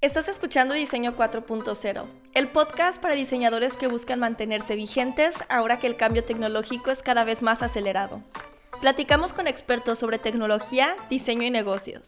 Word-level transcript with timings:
Estás 0.00 0.28
escuchando 0.28 0.74
Diseño 0.74 1.16
4.0, 1.16 2.06
el 2.32 2.48
podcast 2.48 3.02
para 3.02 3.14
diseñadores 3.14 3.76
que 3.76 3.88
buscan 3.88 4.20
mantenerse 4.20 4.76
vigentes 4.76 5.44
ahora 5.48 5.80
que 5.80 5.88
el 5.88 5.96
cambio 5.96 6.24
tecnológico 6.24 6.92
es 6.92 7.02
cada 7.02 7.24
vez 7.24 7.42
más 7.42 7.62
acelerado. 7.62 8.22
Platicamos 8.80 9.32
con 9.32 9.48
expertos 9.48 9.98
sobre 9.98 10.18
tecnología, 10.18 10.96
diseño 11.10 11.42
y 11.42 11.50
negocios. 11.50 12.06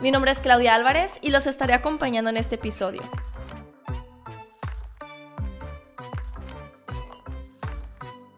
Mi 0.00 0.12
nombre 0.12 0.30
es 0.30 0.40
Claudia 0.40 0.76
Álvarez 0.76 1.18
y 1.20 1.30
los 1.30 1.46
estaré 1.46 1.74
acompañando 1.74 2.30
en 2.30 2.36
este 2.36 2.54
episodio. 2.54 3.02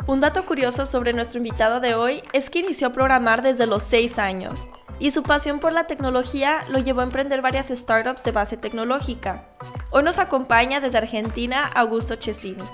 Un 0.09 0.21
dato 0.21 0.47
curioso 0.47 0.87
sobre 0.87 1.13
nuestro 1.13 1.37
invitado 1.37 1.81
de 1.81 1.95
hoy 1.95 2.23
es 2.33 2.49
que 2.49 2.61
inició 2.61 2.87
a 2.87 2.93
programar 2.93 3.43
desde 3.43 3.67
los 3.67 3.83
6 3.83 4.19
años 4.19 4.67
y 4.99 5.11
su 5.11 5.23
pasión 5.23 5.61
por 5.61 5.75
la 5.75 5.87
tecnología 5.87 6.65
lo 6.71 6.79
llevó 6.79 7.03
a 7.03 7.05
emprender 7.05 7.43
varias 7.43 7.69
startups 7.69 8.25
de 8.25 8.33
base 8.33 8.57
tecnológica. 8.57 9.45
Hoy 9.91 10.03
nos 10.03 10.17
acompaña 10.17 10.81
desde 10.81 10.97
Argentina 10.97 11.67
Augusto 11.67 12.17
Cesini. 12.19 12.65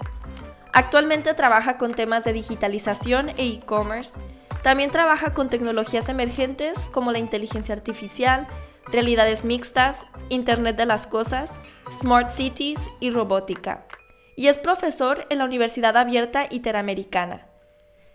Actualmente 0.73 1.34
trabaja 1.34 1.77
con 1.77 1.95
temas 1.95 2.23
de 2.23 2.34
digitalización 2.34 3.30
e 3.30 3.48
e-commerce. 3.48 4.16
También 4.62 4.93
trabaja 4.93 5.35
con 5.35 5.51
tecnologías 5.51 6.09
emergentes 6.09 6.87
como 6.93 7.10
la 7.10 7.19
inteligencia 7.19 7.74
artificial, 7.74 8.46
realidades 8.93 9.45
mixtas, 9.45 10.07
Internet 10.29 10.77
de 10.77 10.87
las 10.87 11.09
Cosas, 11.09 11.59
Smart 11.93 12.29
Cities 12.29 12.91
y 13.01 13.10
robótica. 13.10 13.88
Y 14.37 14.48
es 14.48 14.59
profesor 14.59 15.27
en 15.30 15.38
la 15.38 15.45
Universidad 15.45 15.97
Abierta 15.97 16.47
Interamericana. 16.51 17.47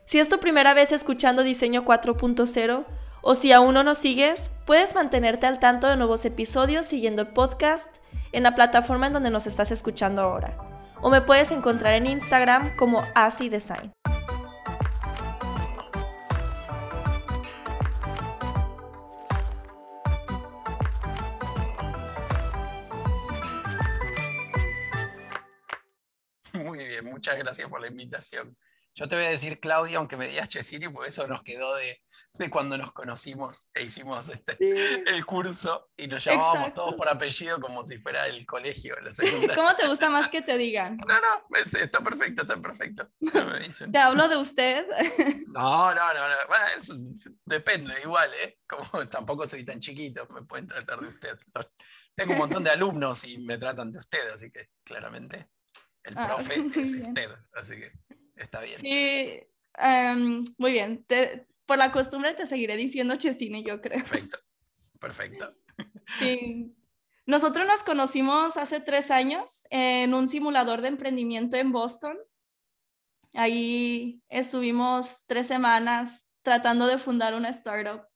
Si 0.06 0.20
es 0.20 0.30
tu 0.30 0.39
primera 0.39 0.73
vez 0.73 0.92
escuchando 0.92 1.44
Diseño 1.44 1.86
4.0, 1.86 2.86
o 3.22 3.36
si 3.36 3.52
aún 3.52 3.73
no 3.73 3.84
nos 3.84 3.98
sigues, 3.98 4.52
puedes 4.66 4.95
mantenerte 4.95 5.45
al 5.45 5.59
tanto 5.59 5.88
de 5.88 5.98
nuevos 5.98 6.26
episodios 6.26 6.86
siguiendo 6.86 7.22
el 7.22 7.28
podcast 7.30 7.98
en 8.31 8.44
la 8.44 8.56
plataforma 8.56 9.08
en 9.08 9.14
donde 9.14 9.30
nos 9.30 9.48
estás 9.48 9.72
escuchando 9.72 10.22
ahora. 10.22 10.58
O 11.02 11.09
me 11.09 11.22
puedes 11.22 11.52
encontrar 11.52 11.94
en 11.94 12.08
Instagram 12.08 12.76
como 12.76 13.04
ASI 13.16 13.50
muchas 27.20 27.38
gracias 27.38 27.67
por 27.67 27.81
la 27.81 27.88
invitación. 27.88 28.58
Yo 28.95 29.09
te 29.09 29.17
voy 29.17 29.25
a 29.25 29.30
decir 29.30 29.59
Claudia, 29.59 29.98
aunque 29.98 30.16
me 30.16 30.30
digas 30.30 30.48
Chesini, 30.48 30.88
porque 30.88 31.09
eso 31.09 31.28
nos 31.28 31.44
quedó 31.44 31.76
de, 31.76 32.02
de 32.36 32.50
cuando 32.50 32.78
nos 32.78 32.94
conocimos 32.94 33.70
e 33.73 33.84
hicimos 33.84 34.30
este, 34.30 34.58
el 35.06 35.26
curso 35.26 35.89
y 35.98 36.08
nos 36.08 36.23
llamábamos 36.23 36.73
todos 36.73 36.95
por 36.95 37.09
apellido 37.09 37.59
como 37.59 37.84
si 37.84 37.98
fuera 37.98 38.26
el 38.28 38.45
colegio. 38.45 38.95
¿Cómo 39.53 39.76
te 39.76 39.88
gusta 39.88 40.09
más 40.09 40.30
que 40.30 40.42
te 40.42 40.58
digan? 40.58 40.95
No, 40.95 41.16
no, 41.16 41.58
está 41.58 42.02
perfecto, 42.02 42.44
está 42.44 42.61
perfecto. 42.61 43.09
¿Te 43.92 43.98
hablo 43.98 44.30
de 44.30 44.38
usted? 44.38 44.86
No, 45.50 45.94
no, 45.95 46.14
no, 46.14 46.22
bueno, 46.48 47.04
depende, 47.45 47.94
igual, 48.04 48.30
¿eh? 48.36 48.59
Como 48.67 49.09
tampoco 49.09 49.48
soy 49.48 49.66
tan 49.66 49.80
chiquito, 49.80 50.26
me 50.30 50.44
pueden 50.44 50.67
tratar 50.67 51.00
de 51.02 51.08
usted. 51.08 51.38
Tengo 52.16 52.33
un 52.33 52.39
montón 52.39 52.64
de 52.64 52.70
alumnos 52.70 53.23
y 53.23 53.39
me 53.39 53.58
tratan 53.58 53.92
de 53.92 53.98
usted, 53.98 54.30
así 54.30 54.52
que 54.52 54.70
claramente 54.83 55.50
el 56.03 56.17
ah, 56.17 56.28
profe 56.28 56.53
es 56.81 57.08
usted, 57.08 57.30
así 57.53 57.75
que 57.75 57.92
está 58.36 58.61
bien. 58.61 58.80
Sí, 58.80 59.39
em, 59.78 60.44
muy 60.58 60.72
bien 60.72 61.05
por 61.69 61.78
la 61.78 61.92
costumbre 61.92 62.33
te 62.33 62.47
seguiré 62.47 62.75
diciendo 62.78 63.16
Chesine, 63.16 63.61
yo 63.61 63.80
creo. 63.80 63.99
Perfecto, 63.99 64.39
perfecto. 64.99 65.55
Sí. 66.17 66.76
Nosotros 67.27 67.67
nos 67.67 67.83
conocimos 67.83 68.58
hace 68.58 68.82
tres 68.82 69.11
años 69.11 69.61
en 69.70 70.15
un 70.15 70.27
simulador 70.27 70.82
de 70.82 70.87
emprendimiento 70.87 71.55
en 71.55 71.71
Boston. 71.71 72.17
Ahí 73.36 74.20
estuvimos 74.27 75.23
tres 75.27 75.45
semanas 75.45 76.33
tratando 76.42 76.87
de 76.87 76.98
fundar 76.98 77.36
una 77.36 77.49
startup. 77.49 78.08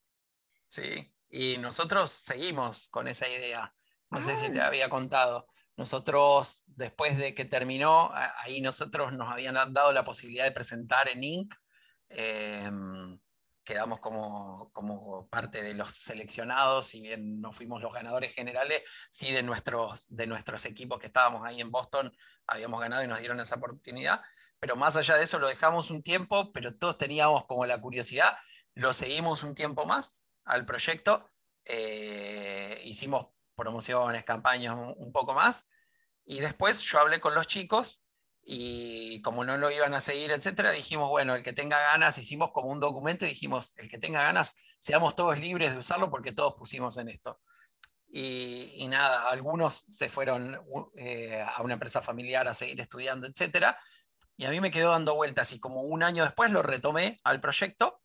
Sí, 0.68 1.14
y 1.30 1.58
nosotros 1.60 2.12
seguimos 2.12 2.90
con 2.90 3.08
esa 3.08 3.30
idea. 3.30 3.74
No 4.10 4.20
sé 4.20 4.36
si 4.40 4.52
te 4.52 4.60
ah. 4.60 4.68
había 4.68 4.90
contado. 4.90 5.48
Nosotros, 5.76 6.64
después 6.68 7.18
de 7.18 7.34
que 7.34 7.46
terminó, 7.46 8.12
ahí 8.14 8.62
nosotros 8.62 9.14
nos 9.14 9.30
habían 9.30 9.56
dado 9.74 9.92
la 9.92 10.04
posibilidad 10.04 10.44
de 10.46 10.52
presentar 10.52 11.10
en 11.10 11.24
Inc. 11.24 11.56
Em, 12.10 13.20
quedamos 13.64 14.00
como, 14.00 14.72
como, 14.74 15.28
parte 15.30 15.64
de 15.64 15.74
los 15.74 15.96
seleccionados, 15.96 16.88
si 16.88 17.02
bien 17.02 17.42
no 17.42 17.52
fuimos 17.54 17.82
los 17.82 17.94
ganadores 17.94 18.34
generales, 18.34 18.84
sí 19.10 19.32
de 19.32 19.42
nuestros, 19.42 20.08
de 20.16 20.28
nuestros 20.28 20.66
equipos 20.66 21.00
que 21.00 21.08
estábamos 21.08 21.44
ahí 21.46 21.62
en 21.62 21.72
Boston 21.72 22.12
habíamos 22.48 22.82
ganado 22.82 23.04
y 23.04 23.08
nos 23.08 23.20
dieron 23.20 23.40
esa 23.40 23.56
oportunidad. 23.56 24.22
Pero 24.60 24.76
más 24.76 24.96
allá 24.96 25.18
de 25.18 25.24
eso 25.24 25.40
lo 25.40 25.48
dejamos 25.48 25.90
un 25.92 26.04
tiempo, 26.04 26.52
pero 26.54 26.76
todos 26.76 26.98
teníamos 26.98 27.46
como 27.46 27.66
la 27.66 27.82
curiosidad, 27.82 28.38
lo 28.76 28.94
seguimos 28.94 29.44
un 29.44 29.56
tiempo 29.56 29.86
más 29.86 30.26
al 30.46 30.66
proyecto, 30.66 31.30
eh, 31.66 32.82
hicimos 32.86 33.28
promociones, 33.56 34.24
campañas 34.24 34.76
un 34.98 35.12
poco 35.12 35.34
más, 35.34 35.68
y 36.26 36.40
después 36.40 36.82
yo 36.82 37.00
hablé 37.00 37.20
con 37.20 37.36
los 37.36 37.48
chicos 37.48 38.04
y 38.46 39.22
como 39.22 39.46
no 39.46 39.58
lo 39.58 39.72
iban 39.72 39.94
a 39.94 40.02
seguir, 40.02 40.32
etcétera, 40.32 40.72
dijimos, 40.72 41.10
bueno, 41.10 41.36
el 41.36 41.44
que 41.44 41.54
tenga 41.54 41.80
ganas, 41.80 42.18
hicimos 42.18 42.52
como 42.52 42.70
un 42.70 42.80
documento 42.80 43.26
y 43.26 43.30
dijimos, 43.30 43.74
el 43.78 43.90
que 43.90 43.98
tenga 43.98 44.22
ganas, 44.22 44.56
seamos 44.78 45.16
todos 45.16 45.40
libres 45.40 45.72
de 45.72 45.80
usarlo 45.80 46.10
porque 46.10 46.34
todos 46.34 46.56
pusimos 46.56 46.98
en 46.98 47.10
esto. 47.10 47.40
Y, 48.16 48.86
nada, 48.90 49.30
algunos 49.30 49.86
se 49.88 50.08
fueron 50.08 50.60
eh, 50.96 51.42
a 51.42 51.64
una 51.64 51.74
empresa 51.74 52.02
familiar 52.02 52.48
a 52.48 52.54
seguir 52.54 52.80
estudiando, 52.80 53.28
etcétera, 53.28 53.80
y 54.38 54.46
a 54.46 54.50
mí 54.50 54.60
me 54.60 54.72
quedó 54.72 54.92
dando 54.92 55.16
vueltas 55.16 55.52
y 55.52 55.60
como 55.60 55.82
un 55.82 56.04
año 56.04 56.24
después 56.24 56.52
lo 56.52 56.62
retomé 56.62 57.20
al 57.24 57.40
proyecto 57.40 58.03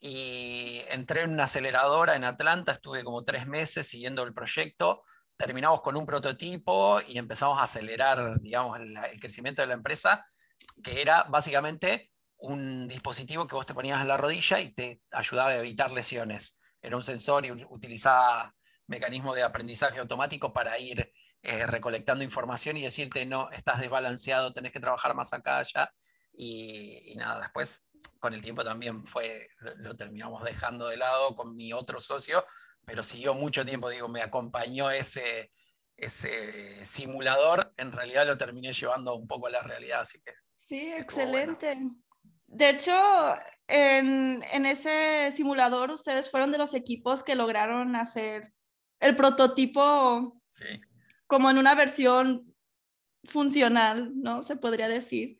y 0.00 0.82
entré 0.88 1.22
en 1.22 1.30
una 1.32 1.44
aceleradora 1.44 2.16
en 2.16 2.24
Atlanta, 2.24 2.72
estuve 2.72 3.04
como 3.04 3.22
tres 3.22 3.46
meses 3.46 3.86
siguiendo 3.86 4.22
el 4.22 4.32
proyecto, 4.32 5.04
terminamos 5.36 5.82
con 5.82 5.96
un 5.96 6.06
prototipo 6.06 7.00
y 7.06 7.18
empezamos 7.18 7.58
a 7.58 7.64
acelerar, 7.64 8.40
digamos, 8.40 8.78
el, 8.80 8.94
crecimiento 9.20 9.60
de 9.60 9.68
la 9.68 9.74
empresa, 9.74 10.26
que 10.82 11.02
era 11.02 11.24
básicamente 11.24 12.10
un 12.38 12.88
dispositivo 12.88 13.46
que 13.46 13.54
vos 13.54 13.66
te 13.66 13.74
ponías 13.74 14.00
en 14.00 14.08
la 14.08 14.16
rodilla 14.16 14.60
y 14.60 14.72
te 14.72 15.02
ayudaba 15.10 15.50
a 15.50 15.58
evitar 15.58 15.92
lesiones. 15.92 16.58
Era 16.80 16.96
un 16.96 17.02
sensor 17.02 17.44
y 17.44 17.52
utilizaba 17.52 18.54
mecanismos 18.86 19.36
de 19.36 19.42
aprendizaje 19.42 19.98
automático 19.98 20.52
para 20.52 20.78
ir 20.78 21.12
eh, 21.42 21.66
recolectando 21.66 22.24
información 22.24 22.78
y 22.78 22.82
decirte, 22.82 23.26
no, 23.26 23.50
estás 23.50 23.80
desbalanceado, 23.80 24.52
tenés 24.54 24.72
que 24.72 24.80
trabajar 24.80 25.14
más 25.14 25.32
acá, 25.34 25.58
allá. 25.58 25.92
Y, 26.32 27.12
y, 27.12 27.16
nada, 27.16 27.40
después 27.40 27.86
con 28.18 28.34
el 28.34 28.42
tiempo 28.42 28.64
también 28.64 29.04
fue, 29.04 29.48
lo 29.76 29.94
terminamos 29.96 30.42
dejando 30.44 30.88
de 30.88 30.96
lado 30.96 31.34
con 31.34 31.56
mi 31.56 31.72
otro 31.72 32.00
socio, 32.00 32.44
pero 32.84 33.02
siguió 33.02 33.34
mucho 33.34 33.64
tiempo, 33.64 33.88
digo, 33.88 34.08
me 34.08 34.22
acompañó 34.22 34.90
ese, 34.90 35.52
ese 35.96 36.84
simulador, 36.86 37.72
en 37.76 37.92
realidad 37.92 38.26
lo 38.26 38.36
terminé 38.36 38.72
llevando 38.72 39.14
un 39.14 39.26
poco 39.26 39.48
a 39.48 39.50
la 39.50 39.62
realidad, 39.62 40.00
así 40.00 40.20
que... 40.20 40.32
Sí, 40.58 40.92
excelente. 40.92 41.78
De 42.46 42.70
hecho, 42.70 42.92
en, 43.66 44.42
en, 44.50 44.66
ese 44.66 45.30
simulador 45.32 45.90
ustedes 45.90 46.30
fueron 46.30 46.52
de 46.52 46.58
los 46.58 46.74
equipos 46.74 47.22
que 47.22 47.34
lograron 47.34 47.96
hacer 47.96 48.52
el 48.98 49.16
prototipo 49.16 50.40
como 51.26 51.50
en 51.50 51.58
una 51.58 51.74
versión 51.74 52.54
funcional, 53.24 54.12
¿no? 54.14 54.42
Se 54.42 54.56
podría 54.56 54.88
decir. 54.88 55.38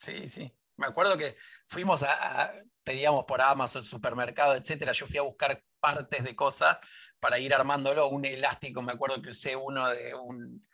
Sí, 0.00 0.28
sí. 0.28 0.50
Me 0.76 0.86
acuerdo 0.86 1.18
que 1.18 1.36
fuimos 1.66 2.02
a, 2.02 2.54
pedíamos 2.82 3.24
por 3.26 3.42
Amazon, 3.42 3.82
supermercado, 3.82 4.54
etcétera. 4.54 4.92
Yo 4.92 5.06
fui 5.06 5.18
a 5.18 5.22
buscar 5.22 5.62
partes 5.78 6.24
de 6.24 6.34
cosas 6.34 6.78
para 7.20 7.38
ir 7.38 7.52
armándolo. 7.52 8.08
Un 8.08 8.24
elástico, 8.24 8.80
me 8.80 8.92
acuerdo 8.92 9.20
que 9.20 9.30
usé 9.30 9.56
uno 9.56 9.90
de 9.90 10.14
un, 10.14 10.64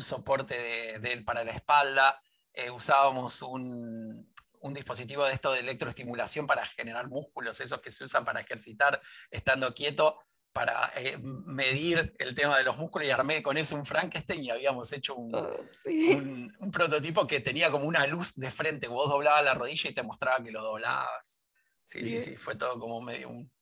soporte 0.00 1.00
de, 1.00 1.22
para 1.22 1.42
la 1.42 1.50
espalda. 1.50 2.22
Eh, 2.52 2.70
usábamos 2.70 3.42
un, 3.42 4.32
dispositivo 4.72 5.24
de 5.24 5.32
esto 5.32 5.52
de 5.52 5.60
electroestimulación 5.60 6.46
para 6.46 6.64
generar 6.64 7.08
músculos, 7.08 7.60
esos 7.60 7.80
que 7.80 7.92
se 7.92 8.04
usan 8.04 8.24
para 8.24 8.40
ejercitar 8.40 9.00
estando 9.30 9.72
quieto, 9.74 10.18
para 10.56 10.90
eh, 10.96 11.18
medir 11.18 12.14
el 12.18 12.34
tema 12.34 12.56
de 12.56 12.64
los 12.64 12.78
músculos 12.78 13.06
y 13.06 13.10
armé 13.10 13.42
con 13.42 13.58
eso 13.58 13.76
un 13.76 13.84
Frankenstein 13.84 14.42
y 14.42 14.48
habíamos 14.48 14.90
hecho 14.90 15.14
un, 15.14 15.34
oh, 15.34 15.54
un, 15.84 16.70
prototipo 16.72 17.26
que 17.26 17.40
tenía 17.40 17.70
como 17.70 17.84
una 17.84 18.06
luz 18.06 18.34
de 18.36 18.50
frente, 18.50 18.88
vos 18.88 19.10
doblabas 19.10 19.44
la 19.44 19.52
rodilla 19.52 19.90
y 19.90 19.92
te 19.92 20.02
mostraba 20.02 20.42
que 20.42 20.50
lo 20.50 20.62
doblabas. 20.62 21.44
Sí, 21.84 22.08
sí, 22.08 22.20
sí, 22.20 22.36
fue 22.38 22.56
todo 22.56 22.80
como 22.80 23.02
medio 23.02 23.28
un, 23.28 23.52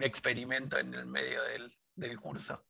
experimento 0.00 0.78
en 0.78 0.94
el 0.94 1.04
medio 1.04 1.42
del, 1.94 2.18
curso. 2.18 2.64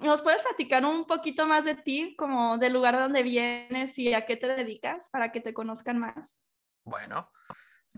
¿Nos 0.00 0.22
puedes 0.22 0.42
platicar 0.42 0.84
un 0.84 1.08
poquito 1.08 1.44
más 1.44 1.64
de 1.64 1.74
ti, 1.74 2.14
como 2.16 2.56
del 2.56 2.72
lugar 2.72 2.96
donde 2.96 3.24
vienes 3.24 3.98
y 3.98 4.14
a 4.14 4.26
qué 4.26 4.36
te 4.36 4.46
dedicas 4.46 5.08
para 5.08 5.32
que 5.32 5.40
te 5.40 5.52
conozcan 5.52 5.98
más? 5.98 6.38
Bueno, 6.84 7.32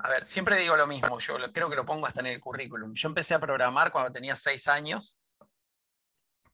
a 0.03 0.09
ver, 0.09 0.27
siempre 0.27 0.57
digo 0.57 0.77
lo 0.77 0.87
mismo, 0.87 1.19
yo 1.19 1.37
creo 1.53 1.71
que 1.71 1.77
lo 1.77 1.87
pongo 1.87 2.07
hasta 2.07 2.21
en 2.21 2.27
el 2.27 2.41
currículum. 2.41 2.95
Yo 2.95 3.09
empecé 3.09 3.35
a 3.35 3.41
programar 3.41 3.91
cuando 3.93 4.13
tenía 4.13 4.37
seis 4.37 4.69
años, 4.69 5.19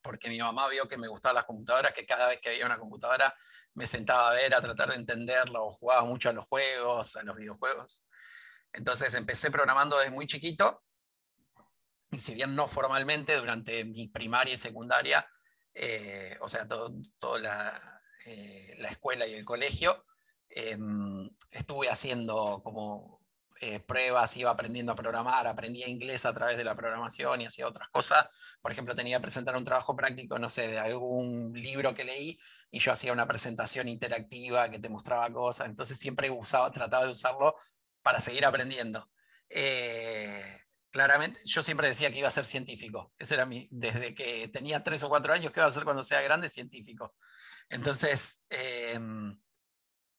porque 0.02 0.29
mi 0.29 0.38
mamá 0.38 0.69
vio 0.69 0.87
que 0.87 0.99
me 0.99 1.08
gustaban 1.08 1.37
las 1.37 1.44
computadoras, 1.44 1.93
que 1.93 2.06
cada 2.06 2.29
vez 2.29 2.41
que 2.41 2.50
había 2.50 2.67
una 2.67 2.79
computadora 2.79 3.35
me 3.75 3.87
sentaba 3.87 4.31
a 4.31 4.35
ver, 4.35 4.55
a 4.55 4.61
tratar 4.61 4.91
de 4.91 4.96
entenderla, 4.96 5.61
o 5.61 5.70
jugaba 5.70 6.05
mucho 6.05 6.29
a 6.29 6.32
los 6.32 6.46
juegos, 6.46 7.17
a 7.17 7.23
los 7.23 7.37
videojuegos. 7.37 8.05
Entonces 8.73 9.14
empecé 9.14 9.50
programando 9.50 9.99
desde 9.99 10.11
muy 10.11 10.26
chiquito, 10.26 10.82
y 12.11 12.19
si 12.19 12.35
bien 12.35 12.55
no 12.55 12.69
formalmente, 12.69 13.37
durante 13.37 13.85
mi 13.85 14.08
primaria 14.08 14.55
y 14.55 14.58
secundaria, 14.58 15.26
eh, 15.75 16.37
o 16.41 16.49
sea, 16.49 16.69
toda 16.69 17.38
la, 17.41 18.02
eh, 18.26 18.75
la, 18.79 18.88
escuela 18.88 19.26
y 19.26 19.35
el 19.35 19.44
colegio, 19.44 20.05
em, 20.49 21.29
estuve 21.50 21.88
haciendo 21.88 22.62
como 22.62 23.13
eh, 23.64 23.81
pruebas, 23.81 24.37
iba 24.37 24.50
aprendiendo 24.50 24.93
a 24.93 24.94
programar, 24.94 25.46
aprendía 25.46 25.88
inglés 25.88 26.26
a 26.26 26.34
través 26.34 26.58
de 26.58 26.64
la 26.64 26.76
programación 26.76 27.40
y 27.40 27.46
hacía 27.46 27.66
otras 27.66 27.88
cosas. 27.88 28.26
Por 28.61 28.70
ejemplo, 28.72 28.94
tenía 28.94 29.16
que 29.16 29.22
presentar 29.22 29.56
un 29.56 29.64
trabajo 29.64 29.96
práctico, 29.96 30.38
no 30.38 30.50
sé, 30.50 30.69
de 30.69 30.78
algún 30.78 31.52
libro 31.55 31.94
que 31.94 32.05
leí 32.05 32.38
y 32.70 32.78
yo 32.78 32.93
hacía 32.93 33.12
una 33.12 33.26
presentación 33.26 33.88
interactiva 33.88 34.69
que 34.69 34.78
te 34.78 34.90
mostraba 34.90 35.32
cosas. 35.32 35.70
Entonces 35.70 35.99
siempre 35.99 36.28
usaba, 36.31 36.70
trataba 36.72 37.06
de 37.06 37.12
usarlo 37.12 37.56
para 38.02 38.20
seguir 38.20 38.44
aprendiendo. 38.44 39.11
Eh, 39.49 40.58
claramente, 40.90 41.40
yo 41.44 41.62
siempre 41.62 41.88
decía 41.88 42.10
que 42.12 42.19
iba 42.19 42.28
a 42.28 42.32
ser 42.32 42.44
científico. 42.44 43.14
Ese 43.19 43.34
era 43.34 43.46
mi, 43.46 43.67
desde 43.70 44.14
que 44.14 44.49
tenía 44.49 44.84
tres 44.84 45.02
o 45.05 45.08
cuatro 45.08 45.32
años, 45.32 45.52
que 45.52 45.60
iba 45.60 45.67
a 45.67 45.72
ser 45.72 45.84
cuando 45.84 46.02
sea 46.02 46.20
grande? 46.20 46.50
Científico. 46.50 47.14
Entonces, 47.70 48.43
em, 48.50 49.38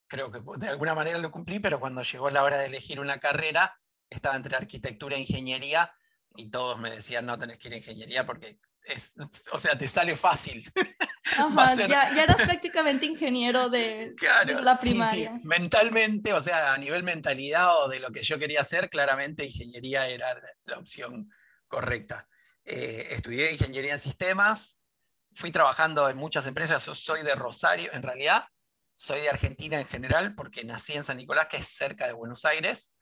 creo 0.08 0.32
que 0.32 0.40
de 0.58 0.70
alguna 0.70 0.94
manera 0.94 1.18
lo 1.18 1.32
cumplí, 1.32 1.60
pero 1.60 1.80
cuando 1.80 2.02
llegó 2.02 2.30
la 2.30 2.44
hora 2.44 2.58
de 2.58 2.68
elegir 2.68 3.00
una 3.00 3.20
carrera, 3.20 3.80
estaba 4.10 4.36
entre 4.36 4.56
arquitectura 4.56 5.16
e 5.16 5.22
ingeniería 5.22 5.94
y 6.36 6.50
todos 6.50 6.80
me 6.80 6.92
decían, 6.92 7.26
no 7.26 7.38
tenés 7.38 7.58
que 7.58 7.70
ir 7.70 7.74
a 7.76 7.78
ingeniería 7.78 8.26
porque 8.26 8.60
es, 8.84 9.14
o 9.52 9.60
sea, 9.60 9.78
te 9.78 9.88
sale 9.88 10.16
fácil. 10.16 10.64
ya, 11.88 12.22
eras 12.22 12.38
prácticamente 12.38 13.06
ingeniero 13.06 13.70
de, 13.70 14.16
la 14.62 14.80
primaria. 14.80 15.40
Mentalmente, 15.44 16.34
o 16.34 16.42
sea, 16.42 16.74
a 16.74 16.78
nivel 16.78 17.04
mentalidad 17.04 17.84
o 17.84 17.88
de 17.88 18.00
lo 18.00 18.12
que 18.12 18.24
yo 18.24 18.38
quería 18.38 18.62
hacer, 18.62 18.90
claramente 18.90 19.46
ingeniería 19.46 20.08
era 20.08 20.40
la 20.66 20.78
opción 20.78 21.32
correcta. 21.68 22.28
Eh, 22.64 23.08
estudié 23.12 23.52
ingeniería 23.52 23.94
en 23.94 24.00
sistemas, 24.00 24.80
fui 25.34 25.52
trabajando 25.52 26.10
en 26.10 26.18
muchas 26.18 26.46
empresas, 26.46 26.86
yo 26.86 26.96
soy 26.96 27.24
de 27.24 27.36
Rosario, 27.36 27.92
en 27.94 28.04
realidad 28.04 28.48
soy 28.96 29.22
de 29.22 29.30
Argentina 29.30 29.80
en 29.80 29.88
general, 29.88 30.36
porque 30.36 30.64
nací 30.64 30.94
en 30.94 31.04
San 31.04 31.18
Nicolás, 31.18 31.48
que 31.48 31.58
es 31.58 31.68
cerca 31.68 32.08
de 32.08 32.14
Buenos 32.14 32.46
Aires, 32.46 32.94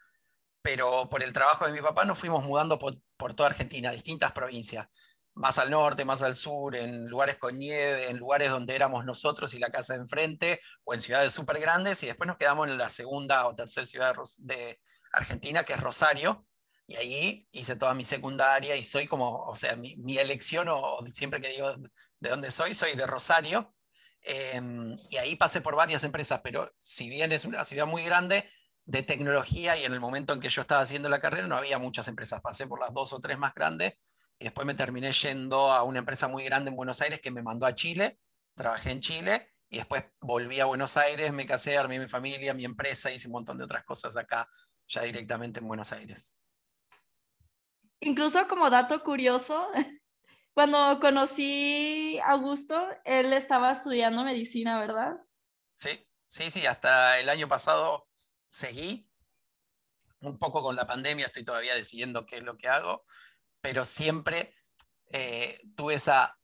pero 0.61 1.09
por 1.09 1.23
el 1.23 1.33
trabajo 1.33 1.65
de 1.65 1.73
mi 1.73 1.81
papá 1.81 2.05
nos 2.05 2.19
fuimos 2.19 2.43
mudando 2.43 2.79
por, 2.79 2.95
toda 3.35 3.49
Argentina, 3.49 3.91
distintas 3.91 4.31
provincias, 4.31 4.87
más 5.33 5.57
al 5.57 5.71
norte, 5.71 6.05
más 6.05 6.21
al 6.21 6.35
sur, 6.35 6.75
en 6.75 7.07
lugares 7.09 7.37
con 7.37 7.57
nieve, 7.57 8.09
en 8.09 8.17
lugares 8.17 8.49
donde 8.49 8.75
éramos 8.75 9.05
nosotros 9.05 9.53
y 9.53 9.59
la 9.59 9.71
casa 9.71 9.93
de 9.93 9.99
enfrente, 9.99 10.61
o 10.83 10.93
en 10.93 11.01
ciudades 11.01 11.31
súper 11.31 11.59
grandes, 11.59 12.01
y 12.03 12.07
después 12.07 12.27
nos 12.27 12.37
quedamos 12.37 12.67
en 12.69 12.77
la 12.77 12.89
segunda 12.89 13.47
o 13.47 13.55
tercera 13.55 13.85
ciudad 13.85 14.15
de 14.39 14.79
Argentina, 15.11 15.63
que 15.63 15.73
es 15.73 15.79
Rosario, 15.79 16.45
y 16.87 16.95
ahí 16.95 17.47
hice 17.51 17.75
toda 17.75 17.93
mi 17.93 18.03
secundaria 18.03 18.75
y 18.75 18.83
soy 18.83 19.07
como, 19.07 19.45
o 19.45 19.55
sea, 19.55 19.75
mi, 19.75 20.17
elección, 20.17 20.67
o, 20.69 20.97
siempre 21.11 21.41
que 21.41 21.49
digo 21.49 21.73
de 22.19 22.29
dónde 22.29 22.51
soy, 22.51 22.73
soy 22.73 22.95
de 22.95 23.07
Rosario, 23.07 23.72
Em, 24.23 24.97
y 25.09 25.17
ahí 25.17 25.35
pasé 25.35 25.59
por 25.59 25.75
varias 25.75 26.03
empresas, 26.03 26.39
pero 26.43 26.73
si 26.79 27.09
bien 27.09 27.31
es 27.33 27.43
una 27.43 27.65
ciudad 27.65 27.85
muy 27.85 28.03
grande 28.03 28.49
de 28.85 29.03
tecnología 29.03 29.77
y 29.77 29.83
en 29.83 29.93
el 29.93 29.99
momento 29.99 30.33
en 30.33 30.39
que 30.39 30.49
yo 30.49 30.61
estaba 30.61 30.81
haciendo 30.81 31.09
la 31.09 31.19
carrera 31.19 31.47
no 31.47 31.55
había 31.55 31.77
muchas 31.77 32.07
empresas, 32.07 32.41
pasé 32.41 32.65
por 32.65 32.79
las 32.79 32.93
dos 32.93 33.11
o 33.11 33.19
tres 33.19 33.37
más 33.37 33.53
grandes 33.53 33.93
y 34.39 34.45
después 34.45 34.65
me 34.65 34.75
terminé 34.75 35.11
yendo 35.11 35.71
a 35.71 35.83
una 35.83 35.99
empresa 35.99 36.27
muy 36.27 36.43
grande 36.43 36.69
en 36.69 36.77
Buenos 36.77 37.01
Aires 37.01 37.19
que 37.19 37.31
me 37.31 37.43
mandó 37.43 37.65
a 37.65 37.75
Chile, 37.75 38.19
trabajé 38.55 38.91
en 38.91 39.01
Chile 39.01 39.53
y 39.69 39.77
después 39.77 40.05
volví 40.21 40.59
a 40.59 40.65
Buenos 40.65 40.95
Aires, 40.95 41.33
me 41.33 41.45
casé, 41.45 41.77
armé 41.77 41.99
mi 41.99 42.07
familia, 42.07 42.53
mi 42.53 42.63
empresa, 42.63 43.11
hice 43.11 43.27
un 43.27 43.33
montón 43.33 43.57
de 43.57 43.65
otras 43.65 43.83
cosas 43.83 44.15
acá, 44.15 44.47
ya 44.87 45.01
directamente 45.01 45.59
en 45.59 45.67
Buenos 45.67 45.91
Aires. 45.91 46.37
Incluso 47.99 48.47
como 48.47 48.69
dato 48.69 49.01
curioso, 49.03 49.67
cuando 50.53 50.99
conocí 50.99 52.19
a 52.19 52.31
Augusto, 52.31 52.87
él 53.05 53.33
estaba 53.33 53.71
estudiando 53.71 54.23
medicina, 54.23 54.79
¿verdad? 54.79 55.17
Sí, 55.77 56.07
sí, 56.29 56.51
sí, 56.51 56.65
hasta 56.65 57.19
el 57.19 57.29
año 57.29 57.47
pasado 57.47 58.07
seguí. 58.49 59.09
Un 60.19 60.37
poco 60.37 60.61
con 60.61 60.75
la 60.75 60.87
pandemia 60.87 61.25
estoy 61.25 61.43
todavía 61.43 61.75
decidiendo 61.75 62.25
qué 62.25 62.37
es 62.37 62.43
lo 62.43 62.57
que 62.57 62.69
hago, 62.69 63.03
pero 63.61 63.83
siempre 63.83 64.55
eh, 65.11 65.59
tuve 65.75 65.95
esa 65.95 66.37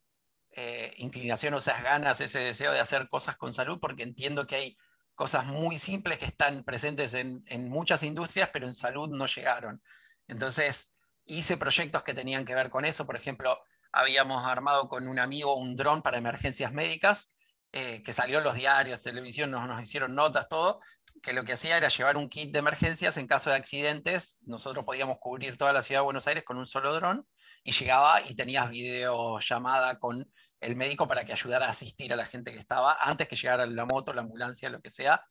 eh, 0.51 0.91
inclinación 0.97 1.53
o 1.53 1.59
esas 1.59 1.81
ganas, 1.83 2.19
ese 2.19 2.39
deseo 2.39 2.71
de 2.71 2.79
hacer 2.79 3.07
cosas 3.07 3.37
con 3.37 3.53
salud, 3.53 3.79
porque 3.79 4.03
entiendo 4.03 4.47
que 4.47 4.55
hay 4.55 4.77
cosas 5.13 5.45
muy 5.45 5.77
simples 5.77 6.17
que 6.17 6.25
están 6.25 6.63
presentes 6.63 7.13
en, 7.13 7.43
en 7.45 7.69
muchas 7.69 8.03
industrias, 8.03 8.49
pero 8.51 8.65
en 8.65 8.73
salud 8.73 9.07
no 9.07 9.27
llegaron. 9.27 9.81
Entonces 10.27 10.91
hice 11.25 11.57
proyectos 11.57 12.03
que 12.03 12.13
tenían 12.13 12.43
que 12.43 12.55
ver 12.55 12.69
con 12.69 12.85
eso, 12.85 13.05
por 13.05 13.15
ejemplo, 13.15 13.61
habíamos 13.91 14.45
armado 14.45 14.87
con 14.87 15.07
un 15.07 15.19
amigo 15.19 15.55
un 15.55 15.75
dron 15.75 16.01
para 16.01 16.17
emergencias 16.17 16.73
médicas, 16.73 17.35
eh, 17.71 18.01
que 18.03 18.13
salió 18.13 18.39
en 18.39 18.43
los 18.43 18.55
diarios, 18.55 19.01
televisión, 19.03 19.51
nos, 19.51 19.81
hicieron 19.81 20.15
notas, 20.15 20.47
todo, 20.49 20.79
que 21.21 21.33
lo 21.33 21.43
que 21.43 21.53
hacía 21.53 21.77
era 21.77 21.89
llevar 21.89 22.17
un 22.17 22.29
kit 22.29 22.51
de 22.51 22.59
emergencias 22.59 23.17
en 23.17 23.27
caso 23.27 23.49
de 23.49 23.57
accidentes. 23.57 24.39
Nosotros 24.43 24.85
podíamos 24.85 25.17
cubrir 25.19 25.57
toda 25.57 25.73
la 25.73 25.81
ciudad 25.81 26.01
de 26.01 26.05
Buenos 26.05 26.27
Aires 26.27 26.43
con 26.43 26.57
un 26.57 26.65
solo 26.65 26.93
dron 26.93 27.27
y 27.63 27.71
llegaba 27.71 28.21
y 28.21 28.35
tenías 28.35 28.69
videollamada 28.69 29.99
con 29.99 30.31
el 30.61 30.75
médico 30.75 31.07
para 31.07 31.25
que 31.25 31.33
ayudara 31.33 31.67
a 31.67 31.71
asistir 31.71 32.11
a 32.13 32.15
la 32.15 32.25
gente 32.25 32.51
que 32.51 32.59
estaba 32.59 32.97
antes 32.99 33.27
que 33.27 33.35
llegara 33.35 33.65
la 33.65 33.85
moto, 33.85 34.13
la 34.13 34.21
ambulancia, 34.21 34.69
lo 34.69 34.81
que 34.81 34.89
sea, 34.89 35.23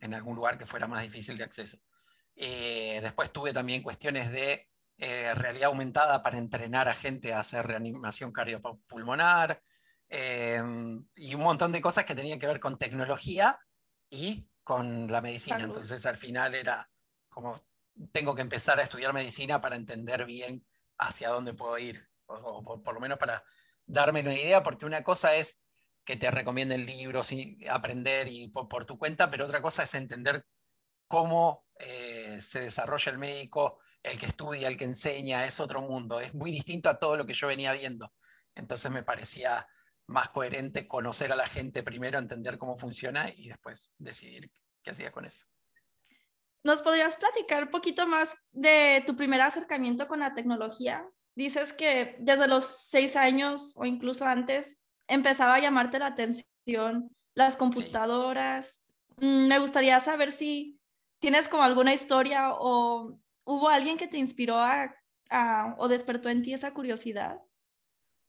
en 0.00 0.14
algún 0.14 0.36
lugar 0.36 0.58
que 0.58 0.66
fuera 0.66 0.86
más 0.86 1.02
difícil 1.02 1.36
de 1.36 1.44
acceso. 1.44 1.78
Eh, 2.36 2.98
después 3.02 3.32
tuve 3.32 3.52
también 3.52 3.82
cuestiones 3.82 4.30
de 4.32 4.68
eh, 4.98 5.34
realidad 5.34 5.68
aumentada 5.68 6.22
para 6.22 6.38
entrenar 6.38 6.88
a 6.88 6.94
gente 6.94 7.32
a 7.32 7.40
hacer 7.40 7.66
reanimación 7.66 8.32
cardiopulmonar, 8.32 9.62
eh, 10.08 10.62
y 11.16 11.34
un 11.34 11.40
montón 11.40 11.72
de 11.72 11.80
cosas 11.80 12.04
que 12.04 12.14
tenían 12.14 12.38
que 12.38 12.46
ver 12.46 12.60
con 12.60 12.78
tecnología 12.78 13.58
y 14.10 14.48
con 14.62 15.10
la 15.10 15.20
medicina. 15.20 15.60
Entonces 15.60 16.06
al 16.06 16.16
final 16.16 16.54
era 16.54 16.90
como, 17.28 17.60
tengo 18.12 18.34
que 18.34 18.42
empezar 18.42 18.78
a 18.78 18.82
estudiar 18.82 19.12
medicina 19.12 19.60
para 19.60 19.76
entender 19.76 20.24
bien 20.24 20.64
hacia 20.98 21.30
dónde 21.30 21.54
puedo 21.54 21.76
ir, 21.78 22.08
o, 22.26 22.62
por, 22.82 22.94
lo 22.94 23.00
menos 23.00 23.18
para 23.18 23.42
darme 23.86 24.20
una 24.20 24.34
idea, 24.34 24.62
porque 24.62 24.86
una 24.86 25.02
cosa 25.02 25.34
es 25.34 25.60
que 26.04 26.16
te 26.16 26.30
recomienden 26.30 26.86
libros 26.86 27.32
y 27.32 27.66
aprender 27.68 28.28
y 28.28 28.48
por, 28.48 28.84
tu 28.84 28.98
cuenta, 28.98 29.30
pero 29.30 29.46
otra 29.46 29.62
cosa 29.62 29.82
es 29.82 29.94
entender 29.94 30.46
cómo 31.08 31.66
eh, 31.78 32.38
se 32.40 32.60
desarrolla 32.60 33.10
el 33.10 33.18
médico, 33.18 33.78
el 34.04 34.18
que 34.18 34.26
estudia, 34.26 34.68
el 34.68 34.76
que 34.76 34.84
enseña, 34.84 35.46
es 35.46 35.58
otro 35.58 35.80
mundo, 35.80 36.20
es 36.20 36.34
muy 36.34 36.52
distinto 36.52 36.88
a 36.88 36.98
todo 36.98 37.16
lo 37.16 37.26
que 37.26 37.34
yo 37.34 37.48
venía 37.48 37.72
viendo. 37.72 38.12
Entonces 38.54 38.90
me 38.92 39.02
parecía 39.02 39.66
más 40.06 40.28
coherente 40.28 40.86
conocer 40.86 41.32
a 41.32 41.36
la 41.36 41.46
gente 41.46 41.82
primero, 41.82 42.18
entender 42.18 42.58
cómo 42.58 42.76
funciona 42.76 43.32
y 43.34 43.48
después 43.48 43.90
decidir 43.98 44.52
qué 44.82 44.90
hacía 44.90 45.10
con 45.10 45.24
eso. 45.24 45.46
¿Nos 46.62 46.82
podrías 46.82 47.16
platicar 47.16 47.64
un 47.64 47.70
poquito 47.70 48.06
más 48.06 48.36
de 48.52 49.02
tu 49.06 49.16
primer 49.16 49.40
acercamiento 49.40 50.06
con 50.06 50.20
la 50.20 50.34
tecnología? 50.34 51.06
Dices 51.34 51.72
que 51.72 52.16
desde 52.20 52.46
los 52.46 52.64
seis 52.64 53.16
años 53.16 53.72
o 53.76 53.84
incluso 53.84 54.26
antes 54.26 54.86
empezaba 55.08 55.54
a 55.54 55.60
llamarte 55.60 55.98
la 55.98 56.06
atención 56.06 57.10
las 57.34 57.56
computadoras. 57.56 58.84
Mm, 59.16 59.48
me 59.48 59.58
gustaría 59.58 59.98
saber 60.00 60.30
si 60.30 60.78
tienes 61.18 61.48
como 61.48 61.62
alguna 61.62 61.92
historia 61.94 62.52
o 62.52 63.18
¿Hubo 63.44 63.68
alguien 63.68 63.96
que 63.96 64.08
te 64.08 64.18
inspiró 64.18 64.58
a, 64.58 64.94
o 65.78 65.88
despertó 65.88 66.28
en 66.28 66.42
ti 66.42 66.52
esa 66.52 66.72
curiosidad? 66.72 67.40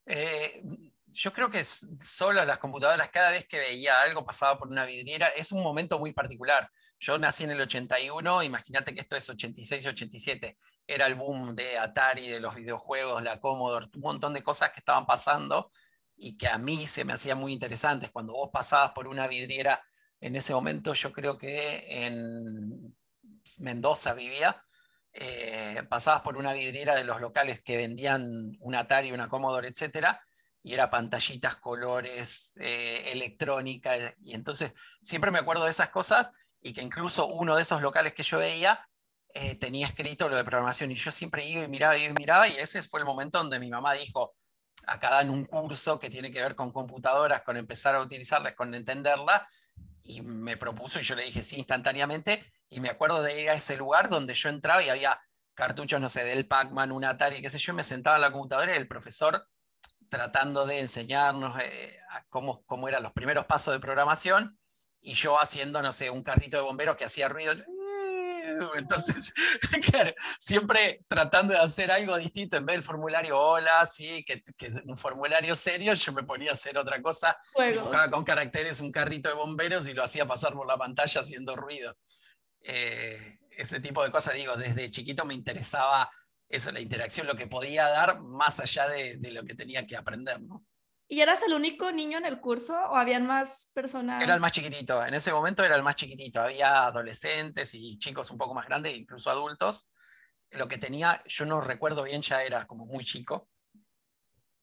Eh, 0.05 0.61
yo 1.07 1.31
creo 1.31 1.49
que 1.49 1.63
solo 1.63 2.43
las 2.43 2.57
computadoras, 2.57 3.09
cada 3.09 3.31
vez 3.31 3.47
que 3.47 3.57
veía 3.57 4.01
algo 4.01 4.25
pasaba 4.25 4.57
por 4.57 4.67
una 4.67 4.85
vidriera, 4.85 5.27
es 5.27 5.51
un 5.51 5.63
momento 5.63 5.97
muy 5.97 6.11
particular. 6.11 6.69
Yo 6.99 7.17
nací 7.17 7.45
en 7.45 7.51
el 7.51 7.61
81, 7.61 8.43
imagínate 8.43 8.93
que 8.93 9.01
esto 9.01 9.15
es 9.15 9.29
86, 9.29 9.85
87. 9.85 10.57
Era 10.85 11.07
el 11.07 11.15
boom 11.15 11.55
de 11.55 11.77
Atari, 11.77 12.27
de 12.27 12.39
los 12.39 12.55
videojuegos, 12.55 13.23
la 13.23 13.39
Commodore, 13.39 13.87
un 13.95 14.01
montón 14.01 14.33
de 14.33 14.43
cosas 14.43 14.71
que 14.71 14.79
estaban 14.79 15.05
pasando 15.05 15.71
y 16.17 16.37
que 16.37 16.47
a 16.47 16.57
mí 16.57 16.85
se 16.85 17.05
me 17.05 17.13
hacían 17.13 17.37
muy 17.37 17.53
interesantes. 17.53 18.11
Cuando 18.11 18.33
vos 18.33 18.49
pasabas 18.51 18.91
por 18.91 19.07
una 19.07 19.27
vidriera, 19.27 19.81
en 20.19 20.35
ese 20.35 20.53
momento 20.53 20.93
yo 20.93 21.13
creo 21.13 21.37
que 21.37 22.05
en 22.05 22.95
Mendoza 23.59 24.13
vivía, 24.13 24.64
eh, 25.17 25.81
pasabas 25.89 26.21
por 26.21 26.35
una 26.35 26.51
vidriera 26.51 26.95
de 26.95 27.05
los 27.05 27.21
locales 27.21 27.61
que 27.61 27.77
vendían 27.77 28.57
un 28.59 28.75
Atari, 28.75 29.13
una 29.13 29.29
Commodore, 29.29 29.69
etcétera, 29.69 30.21
y 30.61 30.73
era 30.73 30.89
pantallitas, 30.89 31.55
colores, 31.55 32.57
eh, 32.59 33.11
electrónica, 33.13 33.95
y 34.21 34.33
entonces 34.33 34.73
siempre 35.01 35.31
me 35.31 35.39
acuerdo 35.39 35.63
de 35.63 35.71
esas 35.71 35.89
cosas 35.89 36.31
y 36.59 36.73
que 36.73 36.81
incluso 36.81 37.27
uno 37.27 37.55
de 37.55 37.61
esos 37.61 37.81
locales 37.81 38.13
que 38.13 38.23
yo 38.23 38.39
veía 38.39 38.85
eh, 39.33 39.55
tenía 39.55 39.87
escrito 39.87 40.27
lo 40.27 40.35
de 40.35 40.43
programación 40.43 40.91
y 40.91 40.95
yo 40.95 41.11
siempre 41.11 41.45
iba 41.45 41.63
y 41.63 41.67
miraba 41.69 41.97
y 41.97 42.11
miraba 42.13 42.47
y 42.49 42.57
ese 42.57 42.81
fue 42.81 42.99
el 42.99 43.05
momento 43.05 43.37
donde 43.37 43.59
mi 43.59 43.69
mamá 43.69 43.93
dijo, 43.93 44.35
acá 44.85 45.11
dan 45.11 45.29
un 45.29 45.45
curso 45.45 45.97
que 45.97 46.09
tiene 46.09 46.31
que 46.31 46.41
ver 46.41 46.55
con 46.55 46.73
computadoras, 46.73 47.43
con 47.43 47.55
empezar 47.55 47.95
a 47.95 48.01
utilizarlas, 48.01 48.53
con 48.53 48.73
entenderlas, 48.75 49.43
y 50.03 50.21
me 50.21 50.57
propuso 50.57 50.99
y 50.99 51.03
yo 51.03 51.15
le 51.15 51.23
dije 51.23 51.41
sí 51.41 51.57
instantáneamente, 51.57 52.43
y 52.69 52.79
me 52.79 52.89
acuerdo 52.89 53.21
de 53.21 53.41
ir 53.41 53.49
a 53.49 53.55
ese 53.55 53.77
lugar 53.77 54.09
donde 54.09 54.33
yo 54.33 54.49
entraba 54.49 54.83
y 54.83 54.89
había 54.89 55.19
cartuchos, 55.53 56.01
no 56.01 56.09
sé, 56.09 56.23
del 56.23 56.47
Pac-Man, 56.47 56.91
un 56.91 57.05
Atari, 57.05 57.41
qué 57.41 57.49
sé 57.49 57.57
yo, 57.57 57.73
me 57.73 57.83
sentaba 57.83 58.17
en 58.17 58.21
la 58.21 58.31
computadora 58.31 58.73
y 58.73 58.77
el 58.77 58.87
profesor 58.87 59.47
tratando 60.09 60.65
de 60.65 60.79
enseñarnos 60.79 61.59
eh, 61.61 61.97
cómo, 62.29 62.63
cómo 62.65 62.87
eran 62.87 63.03
los 63.03 63.13
primeros 63.13 63.45
pasos 63.45 63.73
de 63.73 63.79
programación, 63.79 64.59
y 65.01 65.13
yo 65.13 65.39
haciendo, 65.39 65.81
no 65.81 65.91
sé, 65.91 66.09
un 66.09 66.23
carrito 66.23 66.57
de 66.57 66.63
bomberos 66.63 66.95
que 66.95 67.05
hacía 67.05 67.29
ruido, 67.29 67.53
entonces, 68.75 69.33
claro, 69.91 70.13
siempre 70.39 71.03
tratando 71.07 71.53
de 71.53 71.59
hacer 71.59 71.91
algo 71.91 72.17
distinto, 72.17 72.57
en 72.57 72.65
vez 72.65 72.75
del 72.77 72.83
formulario 72.83 73.39
hola, 73.39 73.85
sí, 73.85 74.23
que, 74.25 74.43
un 74.85 74.97
formulario 74.97 75.55
serio, 75.55 75.93
yo 75.93 76.13
me 76.13 76.23
ponía 76.23 76.51
a 76.51 76.53
hacer 76.53 76.77
otra 76.77 77.01
cosa, 77.01 77.37
dibujaba 77.57 78.09
con 78.09 78.23
caracteres 78.23 78.79
un 78.79 78.91
carrito 78.91 79.29
de 79.29 79.35
bomberos 79.35 79.87
y 79.87 79.93
lo 79.93 80.03
hacía 80.03 80.25
pasar 80.25 80.53
por 80.53 80.67
la 80.67 80.77
pantalla 80.77 81.21
haciendo 81.21 81.55
ruido. 81.55 81.95
Eh, 82.67 83.39
ese 83.51 83.79
tipo 83.79 84.03
de 84.03 84.11
cosas, 84.11 84.33
digo, 84.33 84.55
desde 84.57 84.89
chiquito 84.91 85.23
me 85.23 85.33
interesaba 85.33 86.09
eso, 86.49 86.71
la 86.71 86.79
interacción, 86.79 87.27
lo 87.27 87.35
que 87.35 87.47
podía 87.47 87.87
dar 87.87 88.21
más 88.21 88.59
allá 88.59 88.87
de, 88.87 89.17
de 89.17 89.31
lo 89.31 89.43
que 89.43 89.55
tenía 89.55 89.85
que 89.85 89.95
aprender, 89.95 90.41
¿no? 90.41 90.65
¿Y 91.07 91.21
eras 91.21 91.43
el 91.43 91.53
único 91.53 91.91
niño 91.91 92.17
en 92.17 92.25
el 92.25 92.39
curso 92.39 92.73
o 92.73 92.95
habían 92.95 93.27
más 93.27 93.71
personas? 93.75 94.23
Era 94.23 94.33
el 94.33 94.39
más 94.39 94.51
chiquitito, 94.51 95.05
en 95.05 95.13
ese 95.13 95.31
momento 95.31 95.63
era 95.63 95.75
el 95.75 95.83
más 95.83 95.95
chiquitito. 95.95 96.41
Había 96.41 96.85
adolescentes 96.85 97.75
y 97.75 97.99
chicos 97.99 98.31
un 98.31 98.39
poco 98.39 98.55
más 98.55 98.65
grandes, 98.65 98.97
incluso 98.97 99.29
adultos. 99.29 99.91
Lo 100.49 100.67
que 100.67 100.79
tenía, 100.79 101.21
yo 101.27 101.45
no 101.45 101.61
recuerdo 101.61 102.03
bien, 102.03 102.21
ya 102.23 102.43
era 102.43 102.65
como 102.65 102.85
muy 102.85 103.05
chico, 103.05 103.49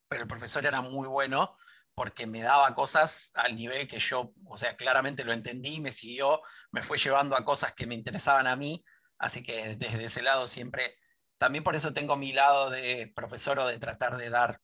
pero 0.08 0.22
el 0.22 0.28
profesor 0.28 0.66
era 0.66 0.80
muy 0.80 1.06
bueno 1.06 1.56
porque 1.94 2.26
me 2.26 2.42
daba 2.42 2.74
cosas 2.74 3.30
al 3.34 3.56
nivel 3.56 3.86
que 3.88 3.98
yo, 3.98 4.32
o 4.46 4.56
sea, 4.56 4.76
claramente 4.76 5.24
lo 5.24 5.32
entendí, 5.32 5.80
me 5.80 5.92
siguió, 5.92 6.40
me 6.70 6.82
fue 6.82 6.98
llevando 6.98 7.36
a 7.36 7.44
cosas 7.44 7.72
que 7.74 7.86
me 7.86 7.94
interesaban 7.94 8.46
a 8.46 8.56
mí, 8.56 8.84
así 9.18 9.42
que 9.42 9.76
desde 9.76 10.04
ese 10.04 10.22
lado 10.22 10.46
siempre, 10.46 10.96
también 11.38 11.64
por 11.64 11.76
eso 11.76 11.92
tengo 11.92 12.16
mi 12.16 12.32
lado 12.32 12.70
de 12.70 13.12
profesor 13.14 13.58
o 13.58 13.66
de 13.66 13.78
tratar 13.78 14.16
de 14.16 14.30
dar 14.30 14.60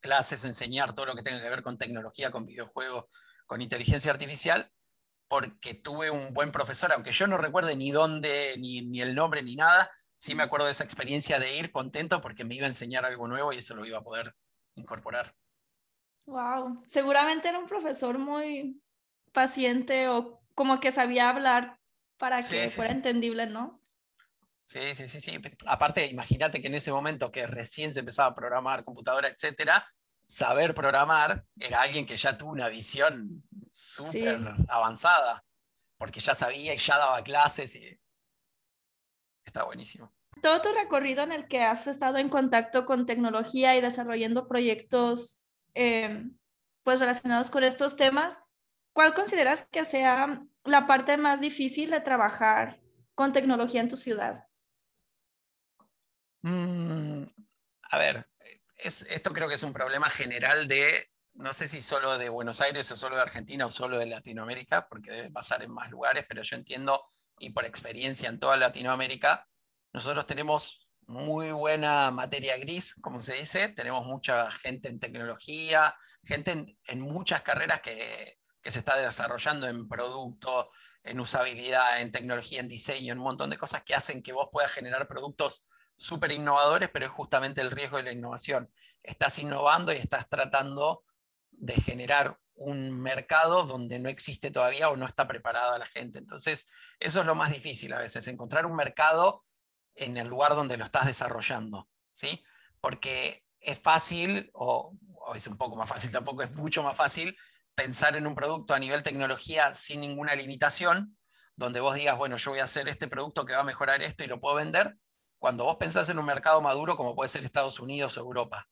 clases, 0.00 0.44
enseñar 0.44 0.94
todo 0.94 1.06
lo 1.06 1.14
que 1.14 1.22
tenga 1.22 1.40
que 1.40 1.50
ver 1.50 1.62
con 1.62 1.78
tecnología, 1.78 2.30
con 2.30 2.46
videojuegos, 2.46 3.04
con 3.46 3.60
inteligencia 3.60 4.10
artificial, 4.10 4.70
porque 5.28 5.74
tuve 5.74 6.10
un 6.10 6.34
buen 6.34 6.50
profesor, 6.50 6.92
aunque 6.92 7.12
yo 7.12 7.26
no 7.26 7.38
recuerde 7.38 7.76
ni 7.76 7.92
dónde, 7.92 8.56
ni, 8.58 9.00
el 9.00 9.14
nombre, 9.14 9.42
ni 9.42 9.54
nada, 9.54 9.90
sí 10.16 10.34
me 10.34 10.42
acuerdo 10.42 10.66
de 10.66 10.72
esa 10.72 10.84
experiencia 10.84 11.38
de 11.38 11.56
ir 11.56 11.70
contento 11.70 12.20
porque 12.20 12.44
me 12.44 12.56
iba 12.56 12.66
a 12.66 12.68
enseñar 12.68 13.04
algo 13.04 13.28
nuevo 13.28 13.52
y 13.52 13.58
eso 13.58 13.74
lo 13.74 13.84
iba 13.84 13.98
a 13.98 14.02
poder 14.02 14.34
incorporar. 14.74 15.34
Wow, 16.26 16.82
seguramente 16.86 17.48
era 17.48 17.58
un 17.58 17.66
profesor 17.66 18.18
muy 18.18 18.80
paciente 19.32 20.08
o 20.08 20.40
como 20.54 20.80
que 20.80 20.92
sabía 20.92 21.28
hablar 21.28 21.78
para 22.18 22.42
que 22.42 22.68
fuera 22.68 22.92
entendible, 22.92 23.46
¿no? 23.46 23.80
Sí, 24.64 24.94
sí, 24.94 25.08
sí, 25.08 25.20
sí. 25.20 25.32
Aparte, 25.66 26.06
imagínate 26.06 26.60
que 26.60 26.68
en 26.68 26.74
ese 26.74 26.92
momento 26.92 27.32
que 27.32 27.46
recién 27.46 27.92
se 27.92 28.00
empezaba 28.00 28.28
a 28.28 28.34
programar 28.34 28.84
computadora, 28.84 29.28
etcétera, 29.28 29.84
saber 30.26 30.74
programar 30.74 31.44
era 31.58 31.82
alguien 31.82 32.06
que 32.06 32.16
ya 32.16 32.38
tuvo 32.38 32.52
una 32.52 32.68
visión 32.68 33.42
súper 33.70 34.38
avanzada, 34.68 35.44
porque 35.98 36.20
ya 36.20 36.36
sabía 36.36 36.72
y 36.72 36.78
ya 36.78 36.98
daba 36.98 37.22
clases 37.24 37.74
y 37.74 37.98
está 39.44 39.64
buenísimo. 39.64 40.12
Todo 40.40 40.60
tu 40.60 40.68
recorrido 40.72 41.24
en 41.24 41.32
el 41.32 41.48
que 41.48 41.62
has 41.62 41.88
estado 41.88 42.18
en 42.18 42.28
contacto 42.28 42.86
con 42.86 43.06
tecnología 43.06 43.76
y 43.76 43.80
desarrollando 43.80 44.46
proyectos 44.46 45.39
em, 45.74 46.36
pues 46.82 47.00
relacionados 47.00 47.50
con 47.50 47.64
estos 47.64 47.96
temas, 47.96 48.40
¿cuál 48.92 49.14
consideras 49.14 49.66
que 49.70 49.84
sea 49.84 50.44
la 50.64 50.86
parte 50.86 51.16
más 51.16 51.40
difícil 51.40 51.90
de 51.90 52.00
trabajar 52.00 52.80
con 53.14 53.32
tecnología 53.32 53.80
en 53.80 53.88
tu 53.88 53.96
ciudad? 53.96 54.46
Mm, 56.42 57.24
a 57.82 57.98
ver, 57.98 58.28
esto 58.78 59.32
creo 59.32 59.48
que 59.48 59.54
es 59.54 59.62
un 59.62 59.72
problema 59.72 60.08
general 60.08 60.68
de, 60.68 61.10
no 61.34 61.52
sé 61.52 61.68
si 61.68 61.82
solo 61.82 62.18
de 62.18 62.28
Buenos 62.28 62.60
Aires 62.60 62.90
o 62.90 62.96
solo 62.96 63.16
de 63.16 63.22
Argentina 63.22 63.66
o 63.66 63.70
solo 63.70 63.98
de 63.98 64.06
Latinoamérica, 64.06 64.88
porque 64.88 65.10
debe 65.10 65.30
pasar 65.30 65.62
en 65.62 65.72
más 65.72 65.90
lugares, 65.90 66.24
pero 66.28 66.42
yo 66.42 66.56
entiendo, 66.56 67.04
y 67.38 67.50
por 67.50 67.64
experiencia 67.64 68.28
en 68.28 68.38
toda 68.38 68.56
Latinoamérica, 68.56 69.46
nosotros 69.92 70.26
tenemos 70.26 70.89
muy 71.10 71.50
buena 71.50 72.12
materia 72.12 72.56
gris, 72.56 72.94
como 72.94 73.20
se 73.20 73.34
dice, 73.34 73.68
tenemos 73.68 74.06
mucha 74.06 74.48
gente 74.52 74.88
en 74.88 75.00
tecnología, 75.00 75.96
gente 76.22 76.76
en, 76.86 77.00
muchas 77.00 77.42
carreras 77.42 77.80
que, 77.80 78.38
que, 78.62 78.70
se 78.70 78.78
está 78.78 78.96
desarrollando 78.96 79.68
en 79.68 79.88
producto, 79.88 80.70
en 81.02 81.18
usabilidad, 81.18 82.00
en 82.00 82.12
tecnología, 82.12 82.60
en 82.60 82.68
diseño, 82.68 83.12
en 83.12 83.18
un 83.18 83.24
montón 83.24 83.50
de 83.50 83.58
cosas 83.58 83.82
que 83.82 83.96
hacen 83.96 84.22
que 84.22 84.32
vos 84.32 84.50
puedas 84.52 84.70
generar 84.70 85.08
productos 85.08 85.64
súper 85.96 86.30
innovadores, 86.30 86.90
pero 86.92 87.06
es 87.06 87.12
justamente 87.12 87.60
el 87.60 87.72
riesgo 87.72 87.96
de 87.96 88.04
la 88.04 88.12
innovación. 88.12 88.70
Estás 89.02 89.38
innovando 89.40 89.92
y 89.92 89.96
estás 89.96 90.28
tratando 90.28 91.02
de 91.50 91.74
generar 91.74 92.38
un 92.54 92.92
mercado 93.00 93.64
donde 93.64 93.98
no 93.98 94.08
existe 94.08 94.52
todavía 94.52 94.88
o 94.90 94.96
no 94.96 95.06
está 95.06 95.26
preparada 95.26 95.76
la 95.78 95.86
gente. 95.86 96.20
Entonces, 96.20 96.68
eso 97.00 97.20
es 97.20 97.26
lo 97.26 97.34
más 97.34 97.52
difícil 97.52 97.92
a 97.94 97.98
veces, 97.98 98.28
encontrar 98.28 98.64
un 98.64 98.76
mercado 98.76 99.44
en 100.00 100.16
el 100.16 100.28
lugar 100.28 100.54
donde 100.54 100.76
lo 100.76 100.84
estás 100.84 101.06
desarrollando, 101.06 101.88
¿sí? 102.12 102.42
Porque 102.80 103.44
es 103.60 103.78
fácil, 103.78 104.50
o, 104.54 104.96
o 105.14 105.34
es 105.34 105.46
un 105.46 105.58
poco 105.58 105.76
más 105.76 105.88
fácil, 105.88 106.10
tampoco 106.12 106.42
es 106.42 106.50
mucho 106.52 106.82
más 106.82 106.96
fácil, 106.96 107.36
pensar 107.74 108.16
en 108.16 108.26
un 108.26 108.34
producto 108.34 108.74
a 108.74 108.78
nivel 108.78 109.02
tecnología 109.02 109.74
sin 109.74 110.00
ninguna 110.00 110.34
limitación, 110.34 111.16
donde 111.56 111.80
vos 111.80 111.94
digas, 111.94 112.16
bueno, 112.16 112.38
yo 112.38 112.52
voy 112.52 112.60
a 112.60 112.64
hacer 112.64 112.88
este 112.88 113.06
producto 113.06 113.44
que 113.44 113.52
va 113.52 113.60
a 113.60 113.64
mejorar 113.64 114.02
esto 114.02 114.24
y 114.24 114.26
lo 114.26 114.40
puedo 114.40 114.56
vender, 114.56 114.96
cuando 115.38 115.64
vos 115.64 115.76
pensás 115.76 116.08
en 116.08 116.18
un 116.18 116.26
mercado 116.26 116.60
maduro 116.60 116.96
como 116.96 117.14
puede 117.14 117.28
ser 117.28 117.44
Estados 117.44 117.80
Unidos 117.80 118.16
o 118.16 118.20
Europa, 118.20 118.68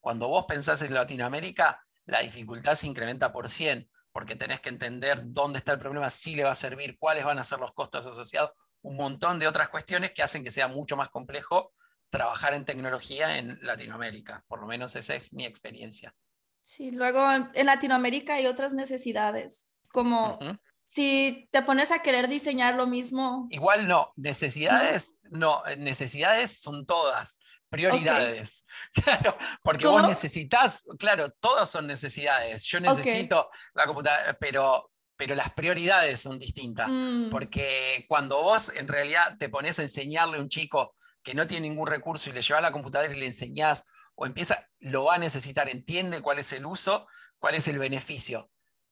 cuando 0.00 0.28
vos 0.28 0.46
pensás 0.48 0.80
en 0.82 0.94
Latinoamérica, 0.94 1.84
la 2.06 2.20
dificultad 2.20 2.74
se 2.74 2.86
incrementa 2.86 3.32
por 3.32 3.50
100, 3.50 3.90
porque 4.12 4.36
tenés 4.36 4.60
que 4.60 4.70
entender 4.70 5.20
dónde 5.24 5.58
está 5.58 5.72
el 5.72 5.78
problema, 5.78 6.10
si 6.10 6.34
le 6.34 6.44
va 6.44 6.52
a 6.52 6.54
servir, 6.54 6.98
cuáles 6.98 7.24
van 7.24 7.38
a 7.38 7.44
ser 7.44 7.58
los 7.58 7.72
costos 7.72 8.06
asociados, 8.06 8.52
un 8.82 8.96
montón 8.96 9.38
de 9.38 9.46
otras 9.46 9.68
cuestiones 9.68 10.12
que 10.12 10.22
hacen 10.22 10.44
que 10.44 10.50
sea 10.50 10.68
mucho 10.68 10.96
más 10.96 11.08
complejo 11.08 11.72
trabajar 12.10 12.54
en 12.54 12.64
tecnología 12.64 13.38
en 13.38 13.58
Latinoamérica. 13.62 14.44
Por 14.48 14.60
lo 14.60 14.66
menos 14.66 14.96
esa 14.96 15.14
es 15.14 15.32
mi 15.32 15.46
experiencia. 15.46 16.14
Sí, 16.62 16.90
luego 16.90 17.24
en 17.32 17.66
Latinoamérica 17.66 18.34
hay 18.34 18.46
otras 18.46 18.74
necesidades, 18.74 19.70
como 19.92 20.38
si 20.86 21.48
te 21.52 21.62
pones 21.62 21.90
a 21.92 22.00
querer 22.00 22.28
diseñar 22.28 22.74
lo 22.74 22.86
mismo. 22.86 23.46
Igual 23.50 23.86
no, 23.86 24.12
necesidades, 24.16 25.16
no, 25.30 25.62
necesidades 25.78 26.60
son 26.60 26.84
todas, 26.84 27.38
prioridades. 27.68 28.64
Claro, 28.92 29.36
porque 29.62 29.86
vos 29.86 30.06
necesitas, 30.06 30.84
claro, 30.98 31.30
todas 31.40 31.70
son 31.70 31.86
necesidades. 31.86 32.64
Yo 32.64 32.80
necesito 32.80 33.50
la 33.74 33.86
computadora, 33.86 34.36
pero, 34.38 34.90
pero 35.20 35.34
las 35.34 35.52
prioridades 35.52 36.18
son 36.18 36.38
distintas. 36.38 36.88
Mm. 36.90 37.28
Porque 37.28 38.06
cuando 38.08 38.42
vos 38.42 38.72
en 38.74 38.88
realidad 38.88 39.36
te 39.38 39.50
pones 39.50 39.78
a 39.78 39.82
enseñarle 39.82 40.38
a 40.38 40.40
un 40.40 40.48
chico 40.48 40.94
que 41.22 41.34
no 41.34 41.46
tiene 41.46 41.68
ningún 41.68 41.86
recurso 41.86 42.30
y 42.30 42.32
le 42.32 42.40
llevas 42.40 42.62
la 42.62 42.72
computadora 42.72 43.12
y 43.12 43.20
le 43.20 43.26
enseñás 43.26 43.84
o 44.14 44.24
empieza, 44.24 44.66
lo 44.78 45.04
va 45.04 45.16
a 45.16 45.18
necesitar, 45.18 45.68
entiende 45.68 46.22
cuál 46.22 46.38
es 46.38 46.54
el 46.54 46.64
uso, 46.64 47.06
cuál 47.38 47.54
es 47.54 47.68
el 47.68 47.78
beneficio 47.78 48.50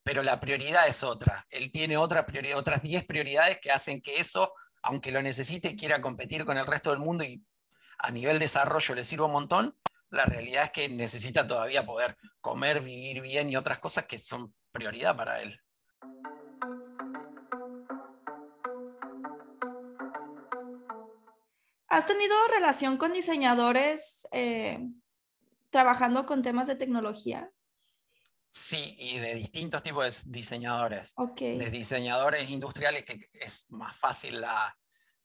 pero 0.08 0.22
la 0.22 0.40
prioridad 0.40 0.88
es 0.88 1.02
otra. 1.02 1.44
Él 1.50 1.70
tiene 1.70 1.98
otra 1.98 2.24
prioridad, 2.24 2.56
otras 2.56 2.80
10 2.80 3.04
prioridades 3.04 3.58
que 3.60 3.70
hacen 3.70 4.00
que 4.00 4.20
eso, 4.20 4.54
aunque 4.80 5.12
lo 5.12 5.20
necesite, 5.20 5.76
quiera 5.76 6.00
competir 6.00 6.46
con 6.46 6.56
el 6.56 6.66
resto 6.66 6.88
del 6.88 6.98
mundo 6.98 7.24
y 7.24 7.44
a 7.98 8.10
nivel 8.10 8.38
desarrollo 8.38 8.94
le 8.94 9.04
sirva 9.04 9.26
un 9.26 9.32
montón, 9.32 9.76
la 10.08 10.24
realidad 10.24 10.64
es 10.64 10.70
que 10.70 10.88
necesita 10.88 11.46
todavía 11.46 11.84
poder 11.84 12.16
comer, 12.40 12.80
vivir 12.80 13.20
bien 13.20 13.50
y 13.50 13.56
otras 13.56 13.80
cosas 13.80 14.06
que 14.06 14.18
son 14.18 14.54
prioridad 14.72 15.14
para 15.14 15.42
él. 15.42 15.60
¿Has 21.88 22.06
tenido 22.06 22.36
relación 22.48 22.98
con 22.98 23.12
diseñadores 23.12 24.28
eh, 24.32 24.78
trabajando 25.70 26.26
con 26.26 26.42
temas 26.42 26.66
de 26.66 26.76
tecnología? 26.76 27.50
Sí, 28.50 28.94
y 28.98 29.18
de 29.18 29.34
distintos 29.34 29.82
tipos 29.82 30.24
de 30.24 30.30
diseñadores. 30.30 31.14
De 31.36 31.70
diseñadores 31.70 32.50
industriales 32.50 33.04
que 33.04 33.28
es 33.32 33.64
más 33.70 33.96
fácil 33.96 34.40
la, 34.40 34.76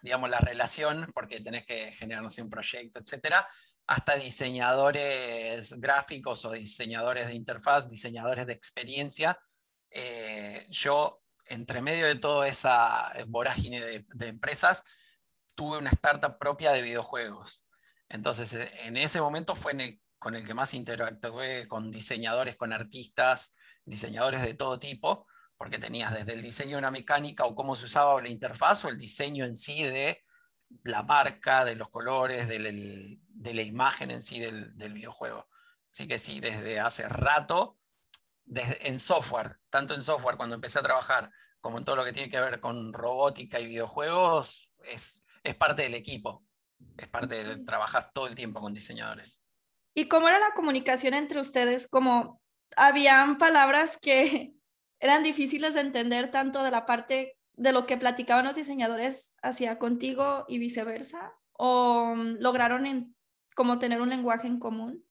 digamos, 0.01 0.29
la 0.29 0.39
relación 0.39 1.11
porque 1.13 1.41
tenés 1.41 1.65
que 1.65 1.91
generar 1.91 2.23
un 2.23 2.49
proyecto, 2.49 2.99
etcétera, 2.99 3.45
hasta 3.85 4.15
diseñadores 4.15 5.73
gráficos 5.73 6.45
o 6.45 6.51
diseñadores 6.51 7.27
de 7.27 7.35
interfaz, 7.35 7.89
diseñadores 7.89 8.47
de 8.47 8.53
experiencia. 8.53 9.37
Eh, 9.93 10.65
yo, 10.69 11.23
entre 11.45 11.81
medio 11.81 12.07
de 12.07 12.15
toda 12.15 12.47
esa 12.47 13.13
vorágine 13.27 13.81
de, 13.81 14.27
empresas, 14.27 14.83
tuve 15.55 15.77
una 15.77 15.91
startup 15.91 16.37
propia 16.39 16.71
de 16.71 16.81
videojuegos. 16.81 17.65
Entonces, 18.09 18.53
e, 18.53 18.71
en 18.87 18.97
ese 18.97 19.21
momento 19.21 19.55
fue 19.55 19.99
con 20.19 20.35
el 20.35 20.45
que 20.45 20.53
más 20.53 20.73
interactué 20.73 21.67
con 21.67 21.91
diseñadores, 21.91 22.55
con 22.55 22.73
artistas, 22.73 23.53
diseñadores 23.85 24.41
de 24.41 24.53
todo 24.55 24.79
tipo, 24.79 25.27
porque 25.57 25.79
tenías 25.79 26.13
desde 26.13 26.33
el 26.33 26.41
diseño 26.41 26.71
de 26.71 26.79
una 26.79 26.91
mecánica 26.91 27.45
o 27.45 27.55
cómo 27.55 27.75
se 27.75 27.85
usaba 27.85 28.21
la 28.21 28.29
interfaz 28.29 28.83
o 28.85 28.89
el 28.89 28.97
diseño 28.97 29.45
en 29.45 29.55
sí 29.55 29.83
de 29.83 30.23
la 30.83 31.03
marca, 31.03 31.65
de 31.65 31.75
los 31.75 31.89
colores, 31.89 32.47
de 32.47 33.53
la 33.53 33.61
imagen 33.61 34.11
en 34.11 34.21
sí 34.21 34.39
del, 34.39 34.73
videojuego. 34.73 35.47
Así 35.91 36.07
que 36.07 36.17
sí, 36.17 36.39
desde 36.39 36.79
hace 36.79 37.07
rato, 37.07 37.77
desde, 38.45 38.87
en 38.87 38.99
software, 38.99 39.57
tanto 39.69 39.93
en 39.93 40.01
software 40.01 40.37
cuando 40.37 40.55
empecé 40.55 40.79
a 40.79 40.83
trabajar, 40.83 41.31
como 41.61 41.77
en 41.77 41.85
todo 41.85 41.95
lo 41.95 42.03
que 42.03 42.11
tiene 42.11 42.29
que 42.29 42.39
ver 42.39 42.59
con 42.59 42.91
robótica 42.91 43.59
y 43.59 43.67
videojuegos, 43.67 44.71
es, 44.83 45.23
es 45.43 45.55
parte 45.55 45.83
del 45.83 45.93
equipo. 45.93 46.45
Es 46.97 47.07
parte 47.07 47.43
de 47.43 47.63
trabajar 47.63 48.11
todo 48.13 48.27
el 48.27 48.35
tiempo 48.35 48.59
con 48.59 48.73
diseñadores. 48.73 49.41
¿Y 49.93 50.07
cómo 50.07 50.27
era 50.27 50.39
la 50.39 50.53
comunicación 50.55 51.13
entre 51.13 51.39
ustedes? 51.39 51.87
Como 51.87 52.41
habían 52.75 53.37
palabras 53.37 53.97
que 53.97 54.53
eran 54.99 55.23
difíciles 55.23 55.73
de 55.75 55.81
entender 55.81 56.31
tanto 56.31 56.63
de 56.63 56.71
la 56.71 56.85
parte 56.85 57.37
de 57.53 57.71
lo 57.71 57.85
que 57.85 57.97
platicaban 57.97 58.45
los 58.45 58.55
diseñadores 58.55 59.35
hacia 59.41 59.79
contigo 59.79 60.45
y 60.47 60.57
viceversa? 60.57 61.33
¿O 61.53 62.13
mm, 62.15 62.39
lograron 62.39 62.85
en, 62.85 63.15
como 63.55 63.79
tener 63.79 64.01
un 64.01 64.09
lenguaje 64.09 64.47
en 64.47 64.59
común? 64.59 65.05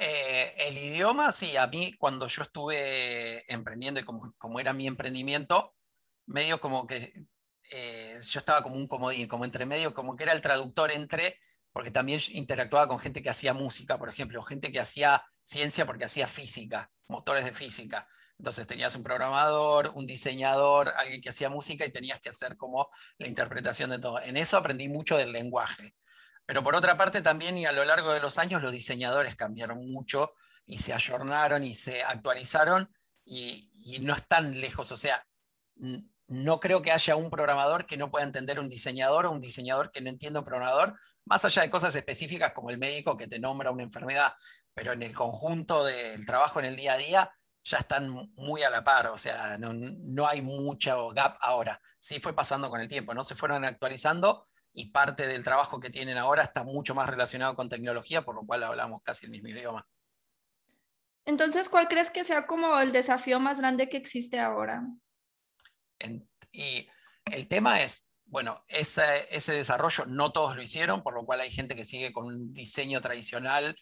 Eh, 0.00 0.54
el 0.58 0.78
idioma, 0.78 1.32
sí, 1.32 1.56
a 1.56 1.66
mí 1.66 1.92
cuando 1.98 2.28
yo 2.28 2.42
estuve 2.42 3.52
emprendiendo 3.52 3.98
y 3.98 4.04
como, 4.04 4.60
era 4.60 4.72
mi 4.72 4.86
emprendimiento, 4.86 5.74
medio 6.26 6.60
como 6.60 6.86
que 6.86 7.12
eh, 7.70 8.18
yo 8.22 8.38
estaba 8.38 8.62
como 8.62 8.76
un 8.76 8.86
comodín, 8.86 9.26
como 9.26 9.44
entre 9.44 9.66
medio, 9.66 9.94
como 9.94 10.16
que 10.16 10.22
era 10.22 10.32
el 10.32 10.40
traductor 10.40 10.92
entre, 10.92 11.40
porque 11.72 11.90
también 11.90 12.20
interactuaba 12.30 12.86
con 12.86 13.00
gente 13.00 13.22
que 13.22 13.30
hacía 13.30 13.54
música, 13.54 13.98
por 13.98 14.08
ejemplo, 14.08 14.40
gente 14.42 14.70
que 14.70 14.80
hacía 14.80 15.24
ciencia 15.42 15.84
porque 15.84 16.04
hacía 16.04 16.28
física, 16.28 16.90
motores 17.08 17.44
de 17.44 17.52
física. 17.52 18.08
Entonces 18.38 18.68
tenías 18.68 18.94
un 18.94 19.02
programador, 19.02 19.90
un 19.96 20.06
diseñador, 20.06 20.94
alguien 20.96 21.20
que 21.20 21.30
hacía 21.30 21.48
música 21.48 21.84
y 21.84 21.92
tenías 21.92 22.20
que 22.20 22.28
hacer 22.28 22.56
como 22.56 22.88
la 23.18 23.26
interpretación 23.26 23.90
de 23.90 23.98
todo. 23.98 24.20
En 24.20 24.36
eso 24.36 24.56
aprendí 24.56 24.88
mucho 24.88 25.16
del 25.16 25.32
lenguaje. 25.32 25.96
Pero 26.48 26.62
por 26.62 26.74
otra 26.74 26.96
parte 26.96 27.20
también 27.20 27.58
y 27.58 27.66
a 27.66 27.72
lo 27.72 27.84
largo 27.84 28.14
de 28.14 28.20
los 28.20 28.38
años 28.38 28.62
los 28.62 28.72
diseñadores 28.72 29.36
cambiaron 29.36 29.86
mucho 29.92 30.32
y 30.64 30.78
se 30.78 30.94
ayornaron 30.94 31.62
y 31.62 31.74
se 31.74 32.02
actualizaron 32.02 32.90
y, 33.22 33.70
no 34.00 34.14
están 34.14 34.58
lejos. 34.58 34.90
O 34.90 34.96
sea, 34.96 35.26
no 36.26 36.58
creo 36.58 36.80
que 36.80 36.90
haya 36.90 37.16
un 37.16 37.28
programador 37.28 37.84
que 37.84 37.98
no 37.98 38.10
pueda 38.10 38.24
entender 38.24 38.58
un 38.60 38.70
diseñador 38.70 39.26
o 39.26 39.30
un 39.30 39.42
diseñador 39.42 39.92
que 39.92 40.00
no 40.00 40.08
entienda 40.08 40.40
un 40.40 40.46
programador, 40.46 40.94
más 41.26 41.44
allá 41.44 41.60
de 41.60 41.68
cosas 41.68 41.94
específicas 41.94 42.52
como 42.52 42.70
el 42.70 42.78
médico 42.78 43.18
que 43.18 43.28
te 43.28 43.38
nombra 43.38 43.70
una 43.70 43.82
enfermedad, 43.82 44.32
pero 44.72 44.94
en 44.94 45.02
el 45.02 45.14
conjunto 45.14 45.84
del 45.84 46.24
trabajo 46.24 46.60
en 46.60 46.64
el 46.64 46.76
día 46.76 46.94
a 46.94 46.96
día 46.96 47.30
ya 47.62 47.76
están 47.76 48.10
muy 48.36 48.62
a 48.62 48.70
la 48.70 48.82
par, 48.84 49.08
o 49.08 49.18
sea, 49.18 49.58
no, 49.58 50.26
hay 50.26 50.40
mucho 50.40 51.10
gap 51.10 51.36
ahora. 51.42 51.78
Sí 51.98 52.20
fue 52.20 52.34
pasando 52.34 52.70
con 52.70 52.80
el 52.80 52.88
tiempo, 52.88 53.12
¿no? 53.12 53.22
Se 53.22 53.36
fueron 53.36 53.66
actualizando 53.66 54.46
y 54.78 54.90
parte 54.92 55.26
del 55.26 55.42
trabajo 55.42 55.80
que 55.80 55.90
tienen 55.90 56.18
ahora 56.18 56.44
está 56.44 56.62
mucho 56.62 56.94
más 56.94 57.08
relacionado 57.08 57.56
con 57.56 57.68
tecnología, 57.68 58.24
por 58.24 58.36
lo 58.36 58.46
cual 58.46 58.62
hablamos 58.62 59.02
casi 59.02 59.26
el 59.26 59.32
mismo 59.32 59.48
idioma. 59.48 59.84
Entonces, 61.24 61.68
¿cuál 61.68 61.88
crees 61.88 62.10
que 62.10 62.22
sea 62.22 62.46
como 62.46 62.78
el 62.78 62.92
desafío 62.92 63.40
más 63.40 63.58
grande 63.58 63.88
que 63.88 63.96
existe 63.96 64.38
ahora? 64.38 64.82
y 66.52 66.88
el 67.24 67.48
tema 67.48 67.82
es, 67.82 68.06
bueno, 68.26 68.64
ese, 68.68 69.26
ese 69.34 69.52
desarrollo 69.52 70.06
no 70.06 70.30
todos 70.30 70.54
lo 70.54 70.62
hicieron, 70.62 71.02
por 71.02 71.14
lo 71.14 71.26
cual 71.26 71.40
hay 71.40 71.50
gente 71.50 71.74
que 71.74 71.84
sigue 71.84 72.12
con 72.12 72.26
un 72.26 72.52
diseño 72.52 73.00
tradicional 73.00 73.76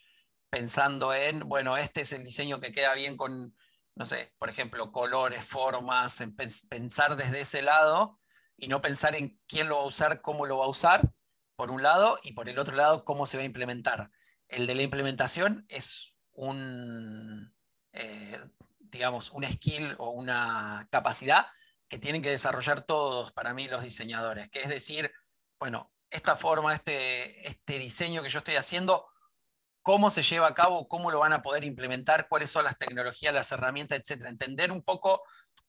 pensando 0.49 1.13
en, 1.13 1.41
bueno, 1.41 1.77
este 1.77 2.01
es 2.01 2.11
el 2.11 2.23
diseño 2.23 2.59
que 2.59 2.71
queda 2.71 2.95
bien 2.95 3.17
con, 3.17 3.55
no 3.93 4.05
sé, 4.07 4.33
por 4.39 4.49
ejemplo, 4.49 4.91
colores, 4.91 5.45
formas, 5.45 6.23
pensar 6.67 7.17
desde 7.17 7.41
ese 7.41 7.61
lado 7.61 8.19
y 8.57 8.67
no 8.67 8.81
pensar 8.81 9.15
en 9.15 9.39
quién 9.47 9.69
lo 9.69 9.77
va 9.77 9.83
a 9.83 9.87
usar, 9.87 10.21
cómo 10.21 10.45
lo 10.45 10.57
va 10.57 10.65
a 10.65 10.69
usar, 10.69 11.01
por 11.55 11.71
un 11.71 11.83
lado, 11.83 12.19
y 12.23 12.33
por 12.33 12.49
el 12.49 12.59
otro 12.59 12.75
lado, 12.75 13.05
cómo 13.05 13.25
se 13.25 13.37
va 13.37 13.43
a 13.43 13.47
implementar. 13.47 14.11
El 14.47 14.67
de 14.67 14.75
la 14.75 14.81
implementación 14.81 15.65
es 15.69 16.15
un, 16.33 17.53
eh, 17.93 18.39
digamos, 18.79 19.31
un 19.31 19.43
skill 19.45 19.95
o 19.97 20.11
una 20.11 20.87
capacidad 20.91 21.47
que 21.87 21.99
tienen 21.99 22.21
que 22.21 22.29
desarrollar 22.29 22.81
todos 22.81 23.31
para 23.31 23.53
mí 23.53 23.67
los 23.67 23.83
diseñadores, 23.83 24.49
que 24.49 24.61
es 24.61 24.69
decir, 24.69 25.11
bueno, 25.59 25.91
esta 26.09 26.35
forma, 26.35 26.73
este, 26.73 27.47
este 27.47 27.79
diseño 27.79 28.23
que 28.23 28.29
yo 28.29 28.39
estoy 28.39 28.55
haciendo, 28.55 29.07
cómo 29.81 30.09
se 30.09 30.23
lleva 30.23 30.47
a 30.47 30.53
cabo, 30.53 30.87
cómo 30.87 31.11
lo 31.11 31.19
van 31.19 31.33
a 31.33 31.41
poder 31.41 31.63
implementar, 31.63 32.27
cuáles 32.27 32.51
son 32.51 32.65
las 32.65 32.77
tecnologías, 32.77 33.33
las 33.33 33.51
herramientas, 33.51 33.99
etcétera. 33.99 34.29
Entender 34.29 34.71
un 34.71 34.83
poco, 34.83 35.23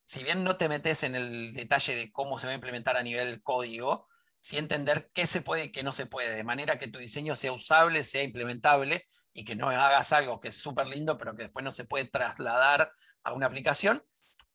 si 0.08 0.24
bien 0.24 0.42
no 0.42 0.56
te 0.56 0.70
metes 0.70 1.02
en 1.02 1.14
el 1.14 1.52
detalle 1.52 1.94
de 1.94 2.10
cómo 2.10 2.38
se 2.38 2.46
va 2.46 2.52
a 2.52 2.54
implementar 2.54 2.96
a 2.96 3.02
nivel 3.02 3.42
código, 3.42 4.08
sí 4.40 4.56
entender 4.56 5.10
qué 5.12 5.26
se 5.26 5.42
puede 5.42 5.64
y 5.64 5.70
qué 5.70 5.82
no 5.82 5.92
se 5.92 6.06
puede, 6.06 6.34
de 6.34 6.44
manera 6.44 6.78
que 6.78 6.88
tu 6.88 6.98
diseño 6.98 7.36
sea 7.36 7.52
usable, 7.52 8.02
sea 8.04 8.22
implementable 8.22 9.06
y 9.34 9.44
que 9.44 9.54
no 9.54 9.68
hagas 9.68 10.14
algo 10.14 10.40
que 10.40 10.48
es 10.48 10.56
súper 10.56 10.86
lindo, 10.86 11.18
pero 11.18 11.36
que 11.36 11.42
después 11.42 11.62
no 11.62 11.72
se 11.72 11.84
puede 11.84 12.06
trasladar 12.06 12.90
a 13.22 13.34
una 13.34 13.44
aplicación 13.44 14.02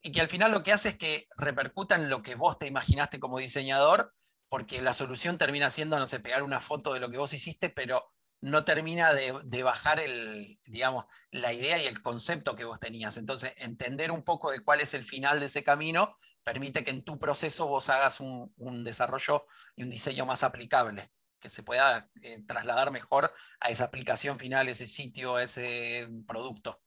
y 0.02 0.12
que 0.12 0.22
al 0.22 0.28
final 0.28 0.52
lo 0.52 0.64
que 0.64 0.74
hace 0.74 0.90
es 0.90 0.98
que 0.98 1.28
repercuta 1.38 1.98
en 1.98 2.10
lo 2.10 2.24
que 2.24 2.34
vos 2.34 2.58
te 2.58 2.66
imaginaste 2.66 3.20
como 3.20 3.38
diseñador, 3.38 4.12
porque 4.50 4.82
la 4.82 4.96
solución 4.96 5.38
termina 5.38 5.70
siendo, 5.70 6.00
no 6.00 6.08
sé, 6.08 6.20
pegar 6.20 6.42
una 6.42 6.62
foto 6.62 6.96
de 6.96 7.00
lo 7.00 7.12
que 7.12 7.20
vos 7.20 7.32
hiciste, 7.32 7.70
pero 7.70 8.04
no 8.44 8.66
termina 8.66 9.14
de, 9.14 9.64
bajar 9.64 10.02
el, 10.02 10.60
digamos, 10.66 11.06
la 11.32 11.54
idea 11.54 11.82
y 11.82 11.88
el 11.88 12.02
concepto 12.02 12.58
que 12.58 12.66
vos 12.66 12.78
tenías. 12.78 13.16
Entonces, 13.16 13.54
entender 13.56 14.12
un 14.12 14.22
poco 14.22 14.52
de 14.52 14.60
cuál 14.60 14.82
es 14.82 14.94
el 14.94 15.06
final 15.06 15.40
de 15.40 15.46
ese 15.46 15.64
camino 15.64 16.18
permite 16.44 16.84
que 16.84 16.92
en 16.92 17.04
tu 17.04 17.18
proceso 17.18 17.68
vos 17.68 17.88
hagas 17.88 18.20
un, 18.20 18.84
desarrollo 18.84 19.46
y 19.78 19.84
un 19.84 19.90
diseño 19.90 20.26
más 20.26 20.44
aplicable, 20.44 21.10
que 21.40 21.48
se 21.48 21.64
pueda 21.64 22.10
eh, 22.22 22.44
trasladar 22.46 22.92
mejor 22.92 23.34
a 23.62 23.70
esa 23.70 23.86
aplicación 23.86 24.38
final, 24.38 24.68
ese 24.68 24.88
sitio, 24.88 25.40
ese 25.40 26.10
producto. 26.28 26.82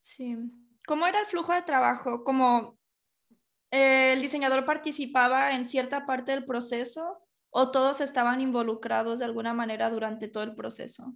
Sí. 0.00 0.36
¿Cómo 0.84 1.06
era 1.06 1.20
el 1.20 1.26
flujo 1.26 1.52
de 1.52 1.62
trabajo? 1.62 2.24
¿Como 2.24 2.76
eh, 3.70 4.14
el 4.14 4.20
diseñador 4.20 4.64
participaba 4.64 5.52
en 5.52 5.64
cierta 5.64 6.06
parte 6.06 6.32
del 6.32 6.44
proceso 6.44 7.27
o 7.50 7.70
todos 7.70 8.00
estaban 8.00 8.40
involucrados 8.40 9.18
de 9.18 9.24
alguna 9.24 9.54
manera 9.54 9.90
durante 9.90 10.28
todo 10.28 10.44
el 10.44 10.54
proceso? 10.54 11.14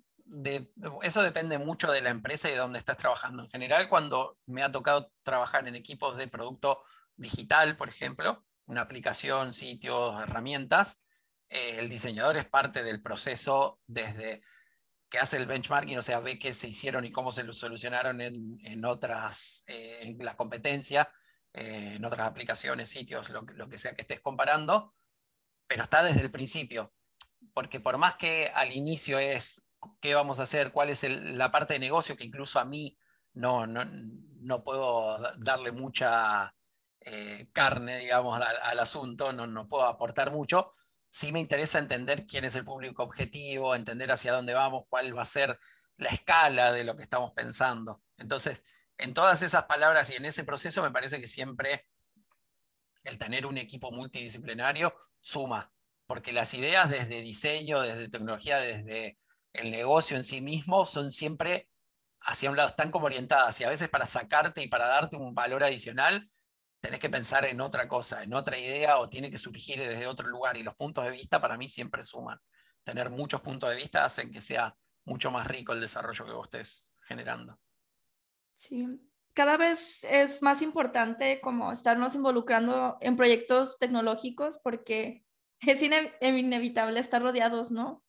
eso 1.03 1.23
depende 1.23 1.59
mucho 1.59 1.91
de 1.93 2.01
la 2.01 2.11
empresa 2.11 2.49
y 2.49 2.53
de 2.53 2.59
dónde 2.59 2.79
estás 2.79 2.97
trabajando. 2.97 3.43
En 3.43 3.51
general, 3.51 3.89
cuando 3.89 4.39
me 4.47 4.63
ha 4.63 4.73
tocado 4.73 5.13
trabajar 5.23 5.69
en 5.69 5.77
equipos 5.77 6.17
de 6.17 6.27
producto 6.27 6.83
digital, 7.17 7.77
por 7.77 7.91
ejemplo, 7.91 8.45
una 8.67 8.81
aplicación, 8.81 9.53
sitios, 9.53 10.21
herramientas, 10.23 11.01
eh, 11.51 11.77
el 11.79 11.91
diseñador 11.91 12.39
es 12.39 12.47
parte 12.47 12.83
del 12.83 13.03
proceso 13.03 13.79
desde 13.87 14.43
que 15.11 15.19
hace 15.19 15.37
el 15.37 15.45
benchmarking, 15.45 15.99
o 15.99 16.03
sea, 16.03 16.21
ve 16.21 16.39
qué 16.39 16.55
se 16.55 16.69
hicieron 16.69 17.05
y 17.05 17.13
cómo 17.13 17.33
se 17.33 17.45
lo 17.45 17.53
solucionaron 17.53 18.23
en, 18.23 18.85
otras, 18.87 19.63
eh, 19.67 19.99
en 20.01 20.25
la 20.25 20.35
competencia, 20.37 21.13
eh, 21.53 21.97
en 21.97 22.05
otras 22.07 22.27
aplicaciones, 22.27 22.89
sitios, 22.89 23.29
lo, 23.29 23.43
lo 23.43 23.69
que 23.69 23.77
sea 23.77 23.95
que 23.95 24.01
estés 24.01 24.21
comparando, 24.21 24.95
pero 25.73 25.85
está 25.85 26.03
desde 26.03 26.21
el 26.21 26.31
principio, 26.31 26.93
porque 27.55 27.81
por 27.81 27.97
más 27.97 28.17
que 28.17 28.53
al 28.55 28.73
inicio 28.73 29.19
es 29.19 29.63
qué 30.03 30.15
vamos 30.15 30.39
a 30.39 30.43
hacer, 30.43 30.71
cuál 30.71 30.91
es 30.91 31.03
la 31.03 31.51
parte 31.51 31.73
de 31.73 31.81
negocio, 31.81 32.15
que 32.15 32.25
incluso 32.25 32.59
a 32.59 32.67
mí 32.67 32.99
no, 33.33 33.67
no, 33.67 34.65
puedo 34.65 35.19
darle 35.39 35.73
mucha 35.73 36.55
eh, 37.01 37.49
carne, 37.55 38.01
digamos, 38.01 38.39
al, 38.39 38.79
asunto, 38.81 39.33
no, 39.33 39.47
no, 39.47 39.67
puedo 39.67 39.87
aportar 39.87 40.31
mucho, 40.31 40.69
sí 41.09 41.33
me 41.33 41.41
interesa 41.41 41.79
entender 41.79 42.27
quién 42.27 42.45
es 42.45 42.55
el 42.55 42.67
público 42.67 43.03
objetivo, 43.03 43.75
entender 43.75 44.13
hacia 44.13 44.35
dónde 44.35 44.53
vamos, 44.53 44.85
cuál 44.91 45.17
va 45.17 45.23
a 45.23 45.25
ser 45.25 45.59
la 45.97 46.11
escala 46.11 46.71
de 46.73 46.85
lo 46.85 46.97
que 46.97 47.03
estamos 47.03 47.33
pensando. 47.33 48.03
Entonces, 48.19 48.63
en 48.99 49.15
todas 49.15 49.41
esas 49.41 49.65
palabras 49.65 50.11
y 50.11 50.17
en 50.17 50.27
ese 50.27 50.45
proceso 50.45 50.83
me 50.83 50.91
parece 50.91 51.19
que 51.19 51.29
siempre 51.29 51.87
el 53.05 53.19
tener 53.19 53.47
un 53.47 53.59
equipo 53.59 53.91
multidisciplinario 53.91 54.95
suma, 55.21 55.73
porque 56.07 56.33
las 56.33 56.55
ideas 56.55 56.91
desde 56.91 57.21
diseño, 57.21 57.81
desde 57.81 58.09
tecnología, 58.09 58.59
desde 58.59 59.19
el 59.53 59.71
negocio 59.71 60.17
en 60.17 60.25
sí 60.25 60.41
mismo, 60.41 60.87
son 60.87 61.11
siempre 61.11 61.69
hacia 62.21 62.51
un 62.51 62.57
lado, 62.57 62.69
están 62.69 62.91
como 62.91 63.07
orientadas 63.07 63.61
y 63.61 63.65
a 63.65 63.71
veces 63.71 63.89
para 63.89 64.07
sacarte 64.07 64.63
y 64.63 64.69
para 64.69 64.87
darte 64.87 65.17
un 65.17 65.35
valor 65.35 65.65
adicional, 65.65 66.31
tenés 66.81 67.01
que 67.01 67.11
pensar 67.11 67.45
en 67.45 67.61
otra 67.61 67.89
cosa, 67.89 68.23
en 68.23 68.35
otra 68.35 68.59
idea 68.59 68.99
o 68.99 69.09
tiene 69.09 69.31
que 69.31 69.39
surgir 69.39 69.79
desde 69.79 70.07
otro 70.07 70.29
lugar 70.29 70.57
y 70.57 70.63
los 70.63 70.75
puntos 70.75 71.05
de 71.05 71.11
vista 71.11 71.41
para 71.41 71.57
mí 71.57 71.69
siempre 71.69 72.05
suman. 72.05 72.41
Tener 72.85 73.11
muchos 73.11 73.41
puntos 73.41 73.71
de 73.71 73.77
vista 73.77 74.05
hacen 74.05 74.33
que 74.33 74.41
sea 74.41 74.77
mucho 75.05 75.31
más 75.31 75.47
rico 75.47 75.73
el 75.73 75.81
desarrollo 75.81 76.25
que 76.25 76.33
vos 76.33 76.47
estés 76.47 76.99
generando. 77.07 77.59
Sí, 78.55 78.87
cada 79.35 79.57
vez 79.57 80.05
es 80.05 80.43
más 80.43 80.63
importante 80.63 81.41
como 81.41 81.73
estarnos 81.73 82.15
involucrando 82.15 82.99
en 83.01 83.17
proyectos 83.17 83.79
tecnológicos 83.79 84.59
porque 84.59 85.25
es 85.61 85.83
inevitable 85.83 87.01
estar 87.01 87.23
rodeados, 87.23 87.71
¿no? 87.71 88.03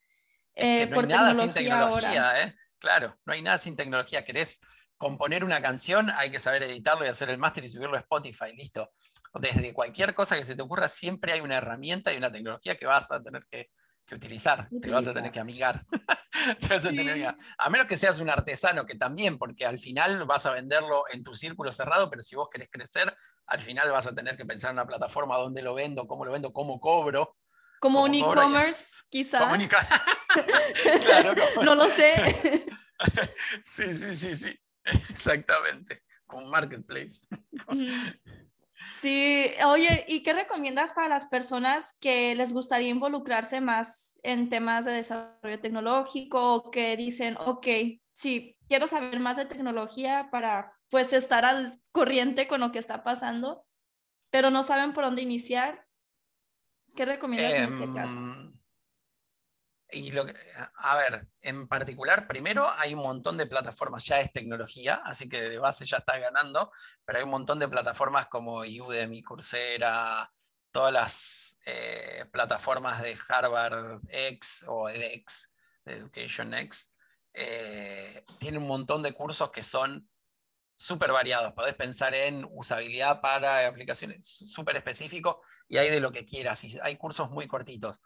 Eh, 0.56 0.88
no 0.88 1.00
hay 1.00 1.08
nada 1.08 1.34
sin 1.34 1.54
tecnología, 1.54 2.44
¿eh? 2.44 2.56
Claro, 2.78 3.18
no 3.26 3.34
hay 3.34 3.42
nada 3.42 3.58
sin 3.58 3.76
tecnología. 3.76 4.26
¿Querés 4.26 4.60
componer 4.98 5.44
una 5.44 5.62
canción? 5.62 6.10
Hay 6.12 6.30
que 6.30 6.40
saber 6.40 6.64
editarlo 6.64 7.06
y 7.06 7.10
hacer 7.10 7.30
el 7.30 7.38
máster 7.38 7.64
y 7.64 7.70
subirlo 7.70 7.96
a 7.96 8.02
Spotify, 8.02 8.54
listo. 8.56 8.92
Desde 9.36 9.74
cualquier 9.74 10.14
cosa 10.14 10.38
que 10.38 10.44
se 10.44 10.56
te 10.56 10.62
ocurra, 10.62 10.90
siempre 10.90 11.32
hay 11.32 11.42
una 11.42 11.58
herramienta 11.58 12.14
y 12.14 12.18
una 12.18 12.32
tecnología 12.32 12.78
que 12.78 12.86
vas 12.86 13.12
a 13.12 13.24
tener 13.24 13.46
que, 13.50 13.72
utilizar, 14.12 14.70
te 14.82 14.92
vas 14.92 15.08
a 15.08 15.14
tener 15.14 15.32
que 15.34 15.40
amigar. 15.40 15.86
a, 17.58 17.70
menos 17.70 17.88
que 17.88 17.98
seas 17.98 18.20
un 18.20 18.30
artesano, 18.30 18.86
que 18.86 18.96
también, 18.96 19.38
porque 19.38 19.66
al 19.66 19.80
final 19.80 20.26
vas 20.26 20.46
a 20.46 20.52
venderlo 20.52 21.06
en 21.12 21.24
tu 21.24 21.34
círculo 21.34 21.72
cerrado, 21.72 22.10
pero 22.10 22.22
si 22.22 22.36
vos 22.36 22.50
querés 22.52 22.70
crecer, 22.72 23.16
al 23.48 23.62
final 23.62 23.92
vas 23.92 24.08
a 24.08 24.16
tener 24.16 24.38
que 24.38 24.46
pensar 24.46 24.72
en 24.72 24.76
una 24.76 24.88
plataforma 24.88 25.38
dónde 25.38 25.62
lo 25.62 25.74
vendo, 25.74 26.08
cómo 26.08 26.26
lo 26.26 26.32
vendo, 26.32 26.54
cómo 26.54 26.80
cobro. 26.80 27.38
Como 27.80 28.04
un 28.04 28.16
e-commerce, 28.16 28.94
quizá. 29.10 29.40
claro, 31.04 31.34
no 31.64 31.76
lo 31.76 31.90
sé. 31.90 32.64
sí, 33.64 33.94
sí, 33.94 34.16
sí, 34.16 34.36
sí, 34.36 34.60
exactamente, 34.86 36.04
como 36.26 36.48
marketplace. 36.48 37.28
Sí, 39.00 39.52
oye, 39.66 40.06
¿y 40.08 40.24
qué 40.24 40.34
recomiendas 40.34 40.94
para 40.94 41.10
las 41.10 41.26
personas 41.26 41.98
que 42.00 42.36
les 42.36 42.54
gustaría 42.54 42.88
involucrarse 42.88 43.60
más 43.60 44.20
en 44.24 44.50
temas 44.50 44.86
de 44.86 44.94
desarrollo 44.94 45.60
tecnológico 45.60 46.54
o 46.54 46.72
que 46.72 46.96
dicen, 46.96 47.36
ok, 47.38 47.68
sí, 48.14 48.58
quiero 48.70 48.88
saber 48.88 49.20
más 49.20 49.38
de 49.38 49.46
tecnología 49.46 50.30
para 50.32 50.74
pues 50.90 51.12
estar 51.12 51.44
al 51.44 51.82
corriente 51.92 52.48
con 52.48 52.62
lo 52.62 52.72
que 52.72 52.80
está 52.80 53.04
pasando, 53.04 53.66
pero 54.30 54.52
no 54.52 54.64
saben 54.64 54.94
por 54.94 55.04
dónde 55.04 55.22
iniciar? 55.22 55.86
¿Qué 56.96 57.06
recomiendas 57.06 57.54
en 57.56 57.64
este 57.64 57.94
caso? 57.94 58.18
Y 59.94 60.12
lo 60.12 60.26
a 60.76 60.98
ver, 60.98 61.28
en 61.42 61.68
particular, 61.68 62.28
primero 62.28 62.70
hay 62.78 62.94
un 62.94 63.02
montón 63.04 63.38
de 63.38 63.46
plataformas, 63.46 64.06
ya 64.06 64.20
es 64.20 64.32
tecnología, 64.32 65.02
así 65.06 65.30
que 65.30 65.42
de 65.42 65.58
base 65.60 65.86
ya 65.86 65.98
está 65.98 66.18
ganando, 66.18 66.72
pero 67.06 67.20
hay 67.20 67.24
un 67.24 67.32
montón 67.32 67.60
de 67.60 67.68
plataformas 67.68 68.28
como 68.28 68.60
Udemy, 68.62 69.22
Coursera, 69.24 70.32
todas 70.72 70.92
las 70.92 71.58
eh, 71.66 72.26
plataformas 72.32 73.02
de 73.02 73.18
Harvard 73.30 74.02
X 74.10 74.66
o 74.68 74.90
edX, 74.90 75.50
Education 75.86 76.54
X, 76.54 76.92
eh, 77.34 78.26
tienen 78.40 78.62
un 78.62 78.68
montón 78.68 79.02
de 79.04 79.14
cursos 79.14 79.52
que 79.52 79.64
son 79.64 80.10
súper 80.76 81.12
variados. 81.12 81.54
Podés 81.54 81.76
pensar 81.76 82.14
en 82.14 82.46
usabilidad 82.52 83.22
para 83.22 83.68
aplicaciones 83.68 84.26
súper 84.26 84.76
específicos 84.78 85.38
y 85.68 85.78
hay 85.78 85.90
de 85.90 86.00
lo 86.00 86.12
que 86.12 86.26
quieras. 86.26 86.64
Hay 86.82 86.98
cursos 86.98 87.32
muy 87.32 87.48
cortitos. 87.48 88.02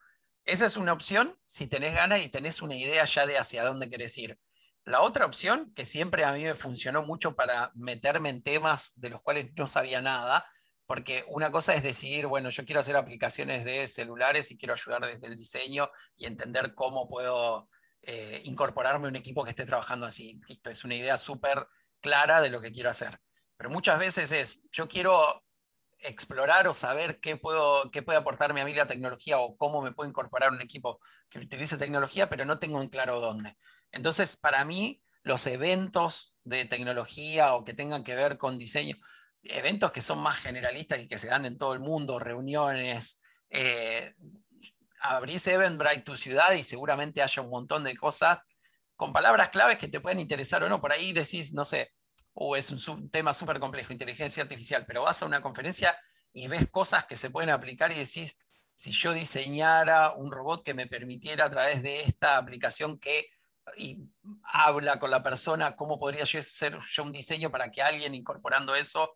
Esa 0.48 0.66
es 0.66 0.78
una 0.78 0.94
opción 0.94 1.38
si 1.46 1.68
tenés 1.68 1.94
ganas 1.94 2.24
y 2.24 2.30
tenés 2.30 2.62
una 2.62 2.74
idea 2.74 3.04
ya 3.04 3.26
de 3.26 3.38
hacia 3.38 3.66
dónde 3.66 3.90
querés 3.90 4.18
ir. 4.18 4.40
La 4.86 5.02
otra 5.02 5.26
opción, 5.26 5.74
que 5.76 5.84
siempre 5.84 6.24
a 6.24 6.32
mí 6.32 6.42
me 6.42 6.56
funcionó 6.56 7.06
mucho 7.06 7.36
para 7.36 7.74
meterme 7.76 8.30
en 8.30 8.42
temas 8.42 8.94
de 8.96 9.10
los 9.10 9.22
cuales 9.22 9.52
no 9.58 9.68
sabía 9.68 10.02
nada, 10.02 10.50
porque 10.86 11.26
una 11.28 11.52
cosa 11.52 11.74
es 11.74 11.84
decidir, 11.84 12.28
bueno, 12.28 12.50
yo 12.50 12.64
quiero 12.64 12.80
hacer 12.80 12.96
aplicaciones 12.96 13.66
de 13.66 13.90
celulares 13.90 14.50
y 14.50 14.58
quiero 14.58 14.74
ayudar 14.74 15.06
desde 15.06 15.28
el 15.28 15.36
diseño 15.36 15.90
y 16.16 16.28
entender 16.28 16.74
cómo 16.76 17.10
puedo 17.10 17.68
eh, 18.02 18.40
incorporarme 18.46 19.08
a 19.08 19.10
un 19.10 19.18
equipo 19.18 19.44
que 19.44 19.50
esté 19.50 19.66
trabajando 19.66 20.06
así. 20.06 20.40
Listo, 20.48 20.70
es 20.70 20.86
una 20.86 20.96
idea 20.96 21.18
súper 21.18 21.68
clara 22.00 22.40
de 22.40 22.50
lo 22.50 22.62
que 22.62 22.72
quiero 22.72 22.90
hacer. 22.90 23.20
Pero 23.58 23.70
muchas 23.70 24.00
veces 24.00 24.32
es, 24.32 24.62
yo 24.72 24.88
quiero 24.88 25.44
explorar 26.00 26.68
o 26.68 26.74
saber 26.74 27.20
qué, 27.20 27.38
puedo, 27.38 27.90
qué 27.92 28.04
puede 28.04 28.20
aportarme 28.20 28.62
a 28.62 28.66
mí 28.66 28.74
la 28.74 28.88
tecnología 28.88 29.40
o 29.40 29.58
cómo 29.58 29.82
me 29.82 29.92
puedo 29.92 30.10
incorporar 30.10 30.52
un 30.52 30.62
equipo 30.62 31.00
que 31.30 31.40
utilice 31.40 31.78
tecnología, 31.78 32.30
pero 32.30 32.46
no 32.46 32.60
tengo 32.60 32.82
en 32.82 32.90
claro 32.90 33.20
dónde. 33.20 33.56
Entonces, 33.92 34.38
para 34.38 34.64
mí, 34.66 35.02
los 35.24 35.46
eventos 35.48 36.36
de 36.44 36.66
tecnología 36.66 37.54
o 37.56 37.64
que 37.64 37.74
tengan 37.74 38.04
que 38.04 38.16
ver 38.16 38.38
con 38.38 38.58
diseño, 38.58 38.96
eventos 39.44 39.92
que 39.92 40.02
son 40.02 40.20
más 40.20 40.38
generalistas 40.38 41.00
y 41.00 41.08
que 41.08 41.20
se 41.20 41.28
dan 41.28 41.46
en 41.46 41.58
todo 41.58 41.74
el 41.74 41.80
mundo, 41.80 42.20
reuniones, 42.20 43.18
eh, 43.50 44.14
abrís 45.00 45.48
Eventbrite 45.48 46.02
tu 46.02 46.16
ciudad 46.16 46.54
y 46.54 46.64
seguramente 46.64 47.22
haya 47.22 47.42
un 47.42 47.50
montón 47.50 47.84
de 47.84 47.96
cosas 47.96 48.40
con 48.96 49.14
palabras 49.14 49.50
claves 49.50 49.78
que 49.78 49.88
te 49.88 50.00
pueden 50.00 50.20
interesar 50.20 50.64
o 50.64 50.70
no. 50.70 50.82
Por 50.82 50.92
ahí 50.92 51.14
decís, 51.14 51.54
no 51.54 51.66
sé, 51.66 51.92
o 52.40 52.56
es 52.56 52.70
un 52.70 53.10
tema 53.10 53.34
súper 53.34 53.60
complejo, 53.60 53.94
inteligencia 53.94 54.44
artificial, 54.44 54.86
pero 54.86 55.02
vas 55.02 55.24
a 55.24 55.26
una 55.26 55.42
conferencia 55.42 55.98
y 56.32 56.48
ves 56.48 56.70
cosas 56.70 57.06
que 57.06 57.18
se 57.18 57.32
pueden 57.32 57.50
aplicar 57.50 57.92
y 57.92 57.96
decís, 57.96 58.38
si 58.76 58.92
yo 58.92 59.12
diseñara 59.12 60.12
un 60.12 60.32
robot 60.32 60.64
que 60.64 60.76
me 60.76 60.86
permitiera 60.86 61.46
a 61.46 61.50
través 61.50 61.82
de 61.82 62.02
esta 62.02 62.38
aplicación 62.38 63.00
que 63.00 63.26
habla 64.44 65.00
con 65.00 65.10
la 65.10 65.24
persona, 65.24 65.76
¿cómo 65.76 65.98
podría 65.98 66.26
yo 66.26 66.40
hacer 66.40 66.78
yo 66.88 67.04
un 67.04 67.12
diseño 67.12 67.50
para 67.50 67.72
que 67.72 67.82
alguien 67.82 68.14
incorporando 68.14 68.76
eso 68.76 69.16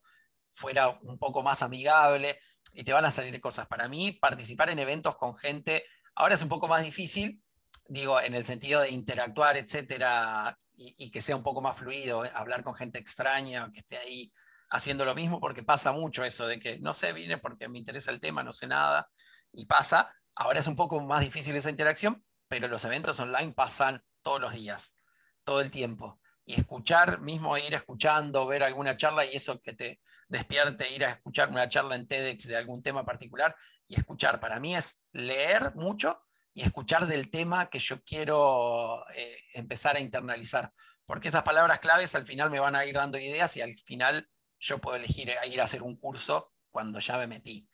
fuera 0.56 0.90
un 0.90 1.20
poco 1.20 1.44
más 1.44 1.62
amigable? 1.62 2.40
Y 2.74 2.84
te 2.84 2.92
van 2.92 3.06
a 3.06 3.12
salir 3.12 3.40
cosas. 3.40 3.68
Para 3.68 3.88
mí, 3.88 4.14
participar 4.14 4.72
en 4.72 4.80
eventos 4.80 5.16
con 5.16 5.38
gente, 5.38 5.86
ahora 6.16 6.34
es 6.34 6.42
un 6.42 6.50
poco 6.50 6.68
más 6.68 6.84
difícil, 6.84 7.40
digo, 7.88 8.22
en 8.22 8.34
el 8.34 8.46
sentido 8.46 8.82
de 8.82 8.90
interactuar, 8.90 9.58
etcétera, 9.58 10.58
y, 10.78 11.12
que 11.12 11.22
sea 11.22 11.36
un 11.36 11.44
poco 11.44 11.62
más 11.62 11.78
fluido, 11.78 12.26
eh, 12.26 12.32
hablar 12.34 12.64
con 12.64 12.76
gente 12.76 13.00
extraña, 13.00 13.72
que 13.72 13.80
esté 13.80 13.98
ahí 13.98 14.32
haciendo 14.70 15.06
lo 15.06 15.16
mismo, 15.16 15.40
porque 15.40 15.64
pasa 15.64 15.92
mucho 15.92 16.24
eso 16.24 16.48
de 16.48 16.60
que 16.60 16.80
no 16.80 16.94
sé, 16.94 17.14
vine 17.14 17.38
porque 17.38 17.68
me 17.68 17.78
interesa 17.78 18.12
el 18.12 18.22
tema, 18.22 18.44
no 18.44 18.54
sé 18.54 18.68
nada, 18.68 19.10
y 19.52 19.66
pasa. 19.66 20.14
Ahora 20.36 20.60
es 20.60 20.68
un 20.68 20.76
poco 20.76 21.02
más 21.02 21.22
difícil 21.22 21.56
esa 21.56 21.70
interacción, 21.70 22.24
pero 22.48 22.68
los 22.68 22.86
eventos 22.86 23.20
online 23.20 23.54
pasan 23.54 24.04
todos 24.22 24.40
los 24.40 24.54
días, 24.54 24.96
todo 25.44 25.62
el 25.62 25.72
tiempo. 25.72 26.20
Y 26.46 26.60
escuchar, 26.60 27.20
mismo 27.22 27.58
ir 27.58 27.74
escuchando, 27.74 28.48
ver 28.48 28.64
alguna 28.64 28.98
charla 28.98 29.26
y 29.26 29.36
eso 29.36 29.62
que 29.62 29.74
te 29.74 30.02
despierte, 30.30 30.90
ir 30.92 31.06
a 31.06 31.12
escuchar 31.12 31.50
una 31.50 31.68
charla 31.68 31.96
en 31.96 32.08
TEDx 32.08 32.48
de 32.48 32.56
algún 32.56 32.82
tema 32.82 33.06
particular 33.06 33.56
y 33.88 33.96
escuchar. 33.96 34.40
Para 34.40 34.60
mí 34.60 34.76
es 34.76 34.98
leer 35.12 35.76
mucho 35.76 36.22
y 36.54 36.64
escuchar 36.64 37.08
del 37.08 37.30
tema 37.30 37.70
que 37.70 37.80
yo 37.80 38.04
quiero 38.04 39.06
eh, 39.16 39.38
empezar 39.54 39.96
a 39.96 40.00
internalizar. 40.00 40.74
Porque 41.06 41.30
esas 41.30 41.44
palabras 41.44 41.80
claves 41.80 42.16
al 42.16 42.26
final 42.26 42.50
me 42.50 42.60
van 42.60 42.76
a 42.76 42.86
ir 42.86 42.96
dando 42.96 43.18
ideas 43.18 43.56
y 43.58 43.62
al 43.62 43.74
final 43.74 44.30
yo 44.60 44.80
puedo 44.80 44.98
elegir 44.98 45.32
ir 45.46 45.62
a 45.62 45.66
hacer 45.66 45.82
un 45.82 45.98
curso 45.98 46.54
cuando 46.70 47.00
ya 47.00 47.18
me 47.18 47.28
metí. 47.28 47.68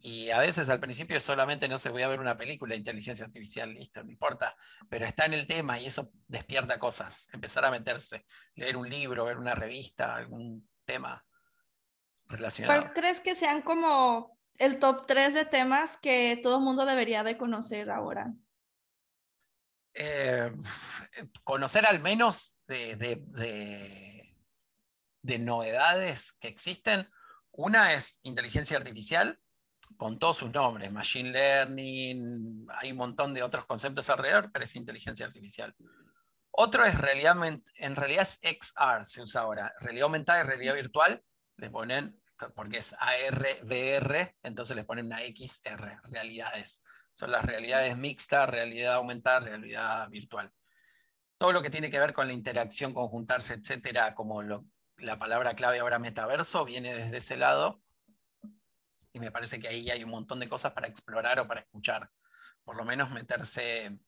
Y 0.00 0.30
a 0.30 0.38
veces 0.38 0.68
al 0.68 0.80
principio 0.80 1.20
solamente 1.20 1.68
no 1.68 1.78
se 1.78 1.88
voy 1.88 2.02
a 2.02 2.08
ver 2.08 2.20
una 2.20 2.36
película 2.36 2.72
de 2.72 2.78
inteligencia 2.78 3.24
artificial, 3.24 3.72
listo, 3.72 4.04
no 4.04 4.10
importa, 4.10 4.54
pero 4.90 5.06
está 5.06 5.24
en 5.24 5.32
el 5.32 5.46
tema 5.46 5.80
y 5.80 5.86
eso 5.86 6.12
despierta 6.28 6.78
cosas, 6.78 7.28
empezar 7.32 7.64
a 7.64 7.70
meterse, 7.70 8.26
leer 8.54 8.76
un 8.76 8.88
libro, 8.88 9.24
ver 9.24 9.38
una 9.38 9.54
revista, 9.54 10.14
algún 10.14 10.68
tema 10.84 11.24
relacionado. 12.26 12.82
¿Cuál 12.82 12.92
crees 12.92 13.20
que 13.20 13.34
sean 13.34 13.62
como 13.62 14.35
el 14.58 14.78
top 14.78 15.06
3 15.06 15.34
de 15.34 15.44
temas 15.44 15.98
que 15.98 16.38
todo 16.42 16.58
el 16.58 16.64
mundo 16.64 16.84
debería 16.84 17.22
de 17.22 17.36
conocer 17.36 17.90
ahora? 17.90 18.32
Eh, 19.94 20.52
conocer 21.42 21.86
al 21.86 22.00
menos 22.00 22.58
de, 22.66 22.96
de, 25.22 25.38
novedades 25.38 26.32
que 26.32 26.48
existen. 26.48 27.08
Una 27.50 27.94
es 27.94 28.20
inteligencia 28.22 28.76
artificial, 28.76 29.40
con 29.96 30.18
todos 30.18 30.38
sus 30.38 30.52
nombres, 30.52 30.92
machine 30.92 31.30
learning, 31.30 32.66
hay 32.76 32.92
un 32.92 32.98
montón 32.98 33.32
de 33.32 33.42
otros 33.42 33.64
conceptos 33.64 34.10
alrededor, 34.10 34.50
pero 34.52 34.64
es 34.64 34.76
inteligencia 34.76 35.24
artificial. 35.24 35.74
Otro 36.50 36.84
es 36.84 36.98
realidad, 36.98 37.36
en 37.76 37.96
realidad 37.96 38.22
es 38.22 38.38
XR, 38.42 39.06
se 39.06 39.22
usa 39.22 39.42
ahora, 39.42 39.74
realidad 39.80 40.04
aumentada 40.04 40.40
y 40.40 40.46
realidad 40.46 40.74
virtual, 40.74 41.22
le 41.56 41.70
ponen 41.70 42.20
porque 42.54 42.78
es 42.78 42.94
AR, 42.98 44.34
entonces 44.42 44.76
le 44.76 44.84
ponen 44.84 45.06
una 45.06 45.20
XR, 45.20 46.00
realidades. 46.04 46.82
Son 47.14 47.30
las 47.30 47.44
realidades 47.44 47.96
mixtas, 47.96 48.48
realidad 48.48 48.94
aumentada, 48.94 49.40
realidad 49.40 50.08
virtual. 50.10 50.52
Todo 51.38 51.52
lo 51.52 51.62
que 51.62 51.70
tiene 51.70 51.90
que 51.90 51.98
ver 51.98 52.12
con 52.12 52.26
la 52.26 52.34
interacción, 52.34 52.92
conjuntarse, 52.92 53.54
etcétera, 53.54 54.14
como 54.14 54.42
la 54.42 55.18
palabra 55.18 55.54
clave 55.54 55.80
ahora 55.80 55.98
metaverso, 55.98 56.64
viene 56.64 56.94
desde 56.94 57.18
ese 57.18 57.36
lado. 57.36 57.82
Y 59.12 59.20
me 59.20 59.30
parece 59.30 59.58
que 59.58 59.68
ahí 59.68 59.90
hay 59.90 60.04
un 60.04 60.10
montón 60.10 60.40
de 60.40 60.48
cosas 60.48 60.72
para 60.72 60.88
explorar 60.88 61.40
o 61.40 61.46
para 61.46 61.60
escuchar. 61.60 62.10
Por 62.64 62.76
lo 62.76 62.84
menos 62.84 63.10
meterse 63.10 63.98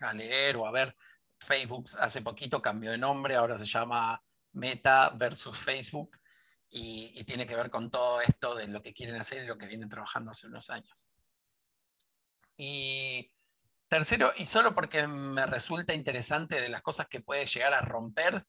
a 0.00 0.14
leer 0.14 0.56
o 0.56 0.66
a 0.66 0.72
ver. 0.72 0.96
Facebook 1.38 1.90
hace 1.98 2.22
poquito 2.22 2.62
cambió 2.62 2.92
de 2.92 2.98
nombre, 2.98 3.34
ahora 3.34 3.58
se 3.58 3.66
llama 3.66 4.22
Meta 4.52 5.10
versus 5.10 5.58
Facebook 5.58 6.21
y, 6.74 7.22
tiene 7.24 7.46
que 7.46 7.54
ver 7.54 7.70
con 7.70 7.90
todo 7.90 8.22
esto 8.22 8.54
de 8.54 8.66
lo 8.66 8.82
que 8.82 8.94
quieren 8.94 9.16
hacer 9.16 9.44
y 9.44 9.46
lo 9.46 9.58
que 9.58 9.66
vienen 9.66 9.90
trabajando 9.90 10.30
hace 10.30 10.46
unos 10.46 10.70
años. 10.70 11.04
Y 12.56 13.30
tercero, 13.88 14.32
y 14.36 14.46
solo 14.46 14.74
porque 14.74 15.06
me 15.06 15.44
resulta 15.44 15.92
interesante 15.92 16.60
de 16.60 16.70
las 16.70 16.80
cosas 16.80 17.08
que 17.08 17.20
puede 17.20 17.44
llegar 17.46 17.74
a 17.74 17.82
romper 17.82 18.46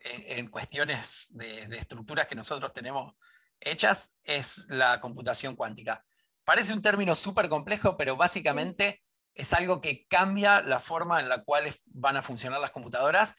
en, 0.00 0.48
cuestiones 0.48 1.28
de, 1.30 1.62
estructuras 1.76 2.26
que 2.26 2.34
nosotros 2.34 2.72
tenemos 2.74 3.14
hechas, 3.60 4.12
es 4.24 4.66
la 4.68 5.00
computación 5.00 5.56
cuántica. 5.56 6.04
Parece 6.44 6.74
un 6.74 6.82
término 6.82 7.14
súper 7.14 7.48
complejo, 7.48 7.96
pero 7.96 8.16
básicamente 8.16 9.02
es 9.34 9.52
algo 9.54 9.80
que 9.80 10.06
cambia 10.06 10.60
la 10.60 10.80
forma 10.80 11.20
en 11.20 11.28
la 11.28 11.44
cual 11.44 11.74
van 11.86 12.16
a 12.16 12.22
funcionar 12.22 12.60
las 12.60 12.72
computadoras 12.72 13.36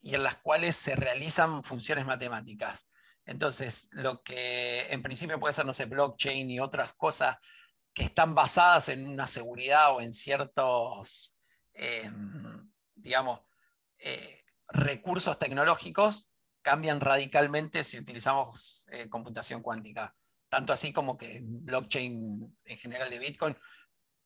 y 0.00 0.14
en 0.14 0.24
las 0.24 0.36
cuales 0.36 0.74
se 0.74 0.96
realizan 0.96 1.62
funciones 1.62 2.04
matemáticas. 2.04 2.88
Entonces, 3.26 3.88
lo 3.90 4.22
que 4.22 4.86
en 4.92 5.02
principio 5.02 5.40
puede 5.40 5.54
ser, 5.54 5.64
no 5.66 5.72
sé, 5.72 5.86
blockchain 5.86 6.50
y 6.50 6.60
otras 6.60 6.94
cosas 6.94 7.36
que 7.94 8.04
están 8.04 8.34
basadas 8.34 8.88
en 8.88 9.06
una 9.06 9.26
seguridad 9.26 9.94
o 9.94 10.00
en 10.00 10.12
ciertos, 10.12 11.34
em, 11.72 12.70
digamos, 12.94 13.40
eh, 13.98 14.42
recursos 14.68 15.38
tecnológicos, 15.38 16.28
cambian 16.62 17.00
radicalmente 17.00 17.84
si 17.84 17.98
utilizamos 17.98 18.86
eh, 18.90 19.08
computación 19.08 19.62
cuántica. 19.62 20.14
Tanto 20.48 20.72
así 20.72 20.92
como 20.92 21.16
que 21.16 21.40
blockchain 21.42 22.58
en 22.64 22.78
general 22.78 23.10
de 23.10 23.18
Bitcoin 23.18 23.56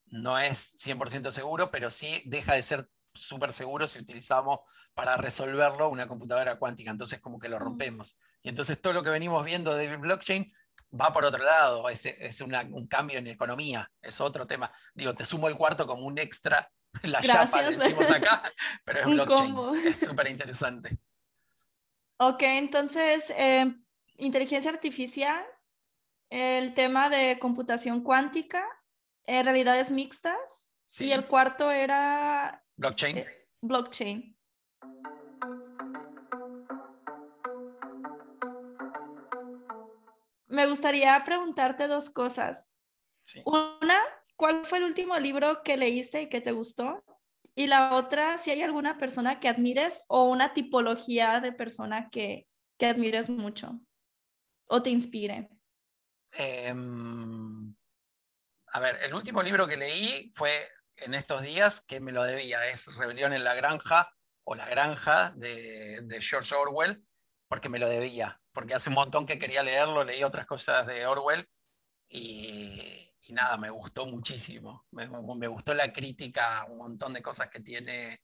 no 0.06 0.38
es 0.38 0.76
100% 0.78 1.30
seguro, 1.30 1.70
pero 1.70 1.90
sí 1.90 2.22
deja 2.26 2.54
de 2.54 2.62
ser 2.62 2.88
súper 3.12 3.52
seguro 3.52 3.88
si 3.88 3.98
utilizamos 3.98 4.61
para 4.94 5.16
resolverlo 5.16 5.88
una 5.88 6.06
computadora 6.06 6.58
cuántica. 6.58 6.90
Entonces 6.90 7.20
como 7.20 7.38
que 7.38 7.48
lo 7.48 7.56
mm. 7.56 7.62
rompemos. 7.62 8.16
Y 8.42 8.48
entonces 8.48 8.81
todo 8.81 8.92
lo 8.92 9.03
que 9.03 9.11
venimos 9.11 9.44
viendo 9.44 9.74
de 9.74 9.96
blockchain 9.96 10.53
va 10.98 11.12
por 11.12 11.24
otro 11.24 11.44
lado, 11.44 11.88
es, 11.88 12.07
es 12.07 12.40
un 12.40 12.87
cambio 12.87 13.18
en 13.18 13.27
economía, 13.27 13.90
es 14.01 14.20
otro 14.20 14.46
tema. 14.46 14.72
Digo, 14.94 15.14
te 15.14 15.24
sumo 15.24 15.48
el 15.48 15.57
cuarto 15.57 15.87
como 15.87 16.05
un 16.05 16.18
extra, 16.18 16.70
la 17.03 17.20
chapa 17.20 17.64
que 17.64 17.77
decimos 17.77 18.11
acá, 18.11 18.42
pero 18.85 19.01
es 19.01 19.07
blockchain, 19.07 19.57
es 19.87 19.98
súper 19.98 20.29
interesante. 20.29 20.98
Ok, 22.20 22.42
entonces, 22.42 23.31
eh, 23.37 23.72
inteligencia 24.16 24.70
artificial, 24.70 25.44
el 26.31 26.74
tema 26.74 27.11
de 27.11 27.38
computación 27.38 28.03
cuántica, 28.03 28.64
eh, 29.24 29.42
realidades 29.42 29.90
mixtas, 29.90 30.68
y 30.98 31.12
el 31.12 31.27
cuarto 31.27 31.70
era... 31.70 32.64
Blockchain. 32.77 33.18
Eh, 33.18 33.48
blockchain. 33.61 34.38
Me 40.58 40.66
gustaría 40.66 41.22
preguntarte 41.24 41.86
dos 41.86 42.10
cosas. 42.10 42.74
Una, 43.44 43.96
¿cuál 44.34 44.64
fue 44.64 44.78
el 44.78 44.84
último 44.84 45.16
libro 45.16 45.62
que 45.62 45.76
leíste 45.76 46.22
y 46.22 46.28
que 46.28 46.40
te 46.40 46.50
gustó? 46.50 47.04
Y 47.54 47.68
la 47.68 47.94
otra, 47.94 48.38
si 48.38 48.50
hay 48.50 48.62
alguna 48.62 48.98
persona 48.98 49.38
que 49.38 49.48
admires 49.48 50.04
o 50.08 50.24
una 50.24 50.54
tipología 50.54 51.38
de 51.38 51.52
persona 51.52 52.10
que, 52.10 52.48
que 52.76 52.86
admires 52.86 53.30
mucho 53.30 53.78
o 54.66 54.82
te 54.82 54.90
inspire. 54.90 55.48
Em, 56.32 57.72
a 58.72 58.80
ver, 58.80 58.98
el 59.04 59.14
último 59.14 59.44
libro 59.44 59.68
que 59.68 59.76
leí 59.76 60.32
fue 60.34 60.66
en 60.96 61.14
estos 61.14 61.42
días, 61.42 61.82
que 61.82 62.00
me 62.00 62.10
lo 62.10 62.24
debía, 62.24 62.68
es 62.68 62.96
Rebelión 62.96 63.32
en 63.32 63.44
la 63.44 63.54
Granja 63.54 64.12
o 64.42 64.56
La 64.56 64.68
Granja 64.68 65.30
de, 65.36 66.00
de 66.02 66.20
George 66.20 66.52
Orwell, 66.52 67.00
porque 67.46 67.68
me 67.68 67.78
lo 67.78 67.88
debía 67.88 68.40
porque 68.58 68.74
hace 68.74 68.88
un 68.88 68.96
montón 68.96 69.24
que 69.24 69.38
quería 69.38 69.62
leerlo, 69.62 70.02
leí 70.02 70.24
otras 70.24 70.44
cosas 70.44 70.84
de 70.84 71.06
Orwell 71.06 71.48
y, 72.08 73.08
nada, 73.28 73.56
me 73.56 73.70
gustó 73.70 74.04
muchísimo. 74.04 74.84
Me, 74.90 75.06
gustó 75.46 75.74
la 75.74 75.92
crítica, 75.92 76.66
un 76.68 76.78
montón 76.78 77.12
de 77.12 77.22
cosas 77.22 77.50
que 77.50 77.60
tiene. 77.60 78.20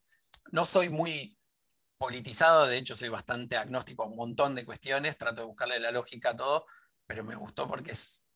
No 0.51 0.65
soy 0.65 0.89
muy 0.89 1.39
politizado, 1.99 2.67
de 2.67 2.79
hecho 2.79 2.97
soy 2.97 3.11
bastante 3.11 3.57
agnóstico 3.57 4.03
a 4.03 4.07
un 4.09 4.17
montón 4.17 4.57
de 4.57 4.65
cuestiones, 4.65 5.17
trato 5.17 5.43
de 5.43 5.47
buscarle 5.47 5.79
la 5.79 5.93
lógica 5.93 6.31
a 6.31 6.37
todo, 6.37 6.67
pero 7.07 7.23
me 7.23 7.37
gustó 7.37 7.69
porque 7.69 7.93
es, 7.93 8.27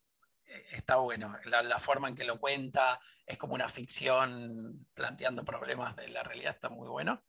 está 0.70 0.98
bueno. 0.98 1.36
La, 1.46 1.80
forma 1.80 2.06
en 2.08 2.14
que 2.14 2.22
lo 2.22 2.38
cuenta 2.38 3.00
es 3.26 3.36
como 3.38 3.54
una 3.54 3.68
ficción 3.68 4.86
planteando 4.94 5.44
problemas 5.44 5.96
de 5.96 6.06
la 6.10 6.22
realidad, 6.22 6.54
está 6.54 6.68
muy 6.68 6.86
bueno. 6.86 7.24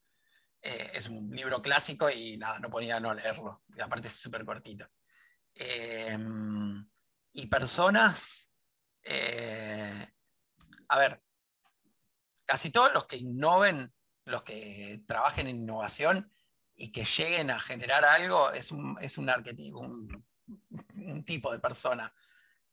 Eh, 0.61 0.91
es 0.93 1.07
un 1.07 1.31
libro 1.31 1.61
clásico 1.61 2.09
y 2.09 2.37
nada, 2.37 2.59
no 2.59 2.69
podía 2.69 2.99
no 2.99 3.13
leerlo. 3.13 3.63
Y 3.75 3.81
aparte 3.81 4.07
es 4.07 4.15
súper 4.15 4.45
cortito. 4.45 4.89
Em, 5.55 6.87
y 7.33 7.47
personas, 7.47 8.51
eh, 9.03 10.07
a 10.89 10.99
ver, 10.99 11.23
casi 12.45 12.71
todos 12.71 12.93
los 12.93 13.05
que 13.05 13.17
innoven, 13.17 13.93
los 14.25 14.43
que 14.43 15.01
trabajen 15.07 15.47
en 15.47 15.57
innovación 15.57 16.31
y 16.75 16.91
que 16.91 17.05
lleguen 17.05 17.51
a 17.51 17.59
generar 17.59 18.05
algo, 18.05 18.51
es 18.51 18.71
un, 18.71 18.97
es 19.01 19.17
un 19.17 19.29
arquetipo, 19.29 19.79
un, 19.79 20.25
tipo 21.25 21.51
de 21.51 21.59
persona. 21.59 22.13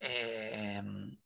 Em, 0.01 1.19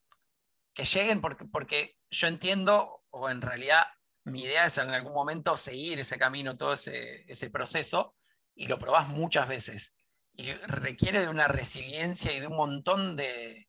que 0.74 0.84
lleguen 0.84 1.20
porque, 1.20 1.44
porque 1.46 1.98
yo 2.10 2.28
entiendo, 2.28 3.04
o 3.10 3.28
en 3.30 3.40
realidad 3.42 3.86
mi 4.30 4.42
idea 4.42 4.66
es 4.66 4.78
en 4.78 4.90
algún 4.90 5.12
momento 5.12 5.56
seguir 5.56 6.00
ese 6.00 6.18
camino, 6.18 6.56
todo 6.56 6.74
ese, 6.74 7.50
proceso, 7.50 8.14
y 8.54 8.66
lo 8.66 8.78
probás 8.78 9.08
muchas 9.08 9.48
veces. 9.48 9.94
Y 10.32 10.52
requiere 10.52 11.20
de 11.20 11.28
una 11.28 11.48
resiliencia 11.48 12.32
y 12.32 12.40
de 12.40 12.46
un 12.46 12.56
montón 12.56 13.16
de, 13.16 13.68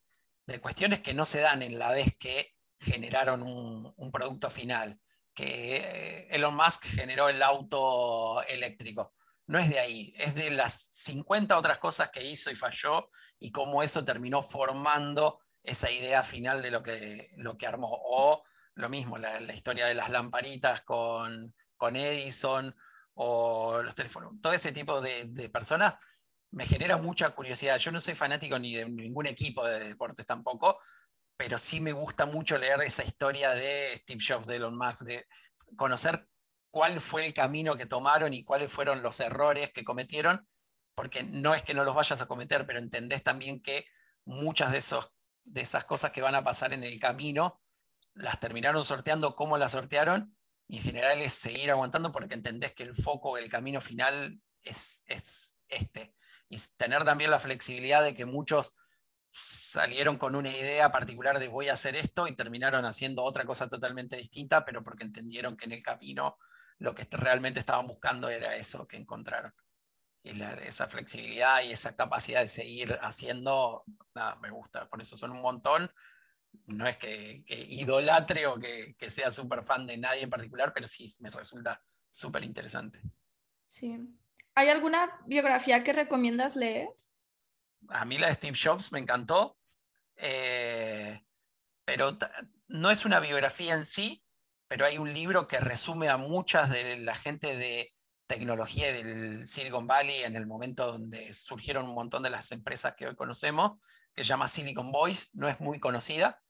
cuestiones 0.62 1.00
que 1.00 1.14
no 1.14 1.26
se 1.26 1.40
dan 1.40 1.62
en 1.62 1.80
la 1.80 1.92
vez 1.92 2.16
que 2.20 2.54
generaron 2.80 3.42
un, 3.42 4.12
producto 4.12 4.50
final, 4.50 5.00
que 5.34 5.78
eh, 5.78 6.28
Elon 6.32 6.56
Musk 6.56 6.86
generó 6.86 7.30
el 7.30 7.42
auto 7.42 8.44
eléctrico. 8.44 9.14
No 9.48 9.60
es 9.60 9.70
de 9.70 9.80
ahí, 9.80 10.14
es 10.18 10.36
de 10.36 10.50
las 10.52 10.74
50 10.92 11.58
otras 11.58 11.78
cosas 11.78 12.10
que 12.10 12.24
hizo 12.24 12.52
y 12.52 12.56
falló 12.56 13.10
y 13.40 13.52
cómo 13.52 13.84
eso 13.84 14.04
terminó 14.04 14.44
formando 14.44 15.40
esa 15.64 15.92
idea 15.92 16.24
final 16.24 16.62
de 16.62 16.72
lo 16.72 16.84
que, 16.84 17.32
lo 17.38 17.58
que 17.58 17.68
armó. 17.68 18.44
Lo 18.76 18.90
mismo, 18.90 19.18
la, 19.18 19.54
historia 19.54 19.86
de 19.86 19.96
las 19.96 20.10
lamparitas 20.10 20.82
con, 20.82 21.54
Edison 21.80 22.76
o 23.16 23.82
los 23.82 23.96
teléfonos, 23.96 24.34
todo 24.42 24.54
ese 24.54 24.72
tipo 24.72 25.02
de, 25.02 25.50
personas 25.52 25.96
me 26.52 26.66
genera 26.66 26.98
mucha 26.98 27.30
curiosidad. 27.32 27.78
Yo 27.78 27.92
no 27.92 28.02
soy 28.02 28.16
fanático 28.16 28.60
ni 28.60 28.76
de 28.76 28.88
ningún 28.88 29.26
equipo 29.26 29.66
de 29.66 29.80
deportes 29.80 30.26
tampoco, 30.26 30.80
pero 31.38 31.58
sí 31.58 31.80
me 31.80 31.94
gusta 31.94 32.26
mucho 32.26 32.58
leer 32.58 32.82
esa 32.82 33.04
historia 33.04 33.52
de 33.52 33.98
Steve 33.98 34.24
Jobs, 34.26 34.48
de 34.48 34.58
Elon 34.58 34.78
Musk, 34.78 35.02
de 35.02 35.26
conocer 35.76 36.28
cuál 36.70 37.02
fue 37.02 37.26
el 37.26 37.34
camino 37.34 37.78
que 37.78 37.86
tomaron 37.86 38.34
y 38.34 38.44
cuáles 38.44 38.72
fueron 38.72 39.02
los 39.02 39.20
errores 39.20 39.72
que 39.72 39.84
cometieron, 39.84 40.48
porque 40.94 41.24
no 41.24 41.56
es 41.56 41.64
que 41.64 41.74
no 41.74 41.84
los 41.84 41.96
vayas 41.96 42.22
a 42.22 42.28
cometer, 42.28 42.66
pero 42.66 42.80
entendés 42.80 43.24
también 43.24 43.62
que 43.62 43.86
muchas 44.26 44.72
de, 44.72 44.80
esos, 44.80 45.14
de 45.44 45.62
esas 45.62 45.86
cosas 45.86 46.12
que 46.12 46.22
van 46.22 46.36
a 46.36 46.44
pasar 46.44 46.74
en 46.74 46.84
el 46.84 47.00
camino 47.00 47.61
las 48.14 48.40
terminaron 48.40 48.84
sorteando 48.84 49.36
como 49.36 49.58
las 49.58 49.72
sortearon, 49.74 50.36
y 50.68 50.78
en 50.78 50.84
general 50.84 51.22
es 51.22 51.34
seguir 51.34 51.70
aguantando 51.72 52.12
porque 52.12 52.36
entendés 52.36 52.74
que 52.74 52.84
el 52.84 52.96
foco, 52.96 53.38
el 53.38 53.50
camino 53.50 53.82
final 53.82 54.42
es, 54.64 55.02
este. 55.68 56.16
Y 56.48 56.58
tener 56.78 57.04
también 57.04 57.32
la 57.32 57.40
flexibilidad 57.40 58.04
de 58.04 58.16
que 58.16 58.26
muchos 58.26 58.74
salieron 59.32 60.18
con 60.18 60.36
una 60.36 60.50
idea 60.50 60.92
particular 60.92 61.40
de 61.40 61.48
voy 61.48 61.70
a 61.70 61.74
hacer 61.74 61.96
esto 61.96 62.28
y 62.28 62.36
terminaron 62.36 62.86
haciendo 62.86 63.24
otra 63.24 63.46
cosa 63.46 63.70
totalmente 63.70 64.18
distinta, 64.18 64.66
pero 64.66 64.84
porque 64.84 65.04
entendieron 65.04 65.56
que 65.56 65.66
en 65.66 65.72
el 65.72 65.84
camino 65.84 66.38
lo 66.80 66.96
que 66.96 67.08
realmente 67.12 67.60
estaban 67.60 67.88
buscando 67.88 68.30
era 68.30 68.56
eso 68.56 68.88
que 68.88 68.98
encontraron. 68.98 69.54
Esa 70.24 70.88
flexibilidad 70.88 71.64
y 71.64 71.72
esa 71.72 71.96
capacidad 71.96 72.42
de 72.42 72.48
seguir 72.48 72.98
haciendo, 73.02 73.84
nada, 74.14 74.36
me 74.38 74.52
gusta. 74.52 74.88
Por 74.88 75.02
eso 75.02 75.18
son 75.18 75.32
un 75.32 75.42
montón 75.42 75.92
no 76.66 76.88
es 76.88 76.98
que, 76.98 77.44
idolatre 77.48 78.48
o 78.48 78.60
que, 78.60 78.96
sea 79.10 79.32
súper 79.32 79.64
fan 79.64 79.86
de 79.86 79.98
nadie 79.98 80.24
en 80.24 80.30
particular, 80.30 80.74
pero 80.74 80.88
sí 80.88 81.10
me 81.20 81.30
resulta 81.30 81.82
súper 82.10 82.44
interesante. 82.44 83.02
Sí. 83.68 83.98
¿Hay 84.56 84.70
alguna 84.70 85.20
biografía 85.26 85.84
que 85.84 85.94
recomiendas 85.94 86.56
leer? 86.56 86.90
A 87.90 88.06
mí 88.06 88.18
la 88.18 88.28
de 88.28 88.34
Steve 88.34 88.58
Jobs 88.62 88.92
me 88.92 89.00
encantó, 89.00 89.58
eh, 90.18 91.22
pero 91.86 92.18
no 92.68 92.92
es 92.92 93.06
una 93.06 93.20
biografía 93.20 93.74
en 93.74 93.86
sí, 93.86 94.24
pero 94.68 94.86
hay 94.86 94.98
un 94.98 95.14
libro 95.14 95.48
que 95.48 95.60
resume 95.60 96.10
a 96.10 96.18
muchas 96.18 96.70
de 96.70 96.98
la 96.98 97.16
gente 97.16 97.58
de 97.58 97.94
tecnología 98.28 98.94
del 98.94 99.46
Silicon 99.48 99.88
Valley 99.88 100.24
en 100.24 100.38
el 100.38 100.48
momento 100.48 100.90
donde 100.90 101.34
surgieron 101.34 101.90
un 101.90 101.96
montón 101.96 102.24
de 102.24 102.30
las 102.30 102.52
empresas 102.54 102.96
que 102.96 103.08
hoy 103.08 103.16
conocemos, 103.16 103.80
que 104.16 104.24
se 104.24 104.30
llama 104.30 104.48
Silicon 104.48 104.92
Boys, 104.92 105.30
no 105.34 105.48
es 105.48 105.60
muy 105.60 105.80
conocida, 105.80 106.42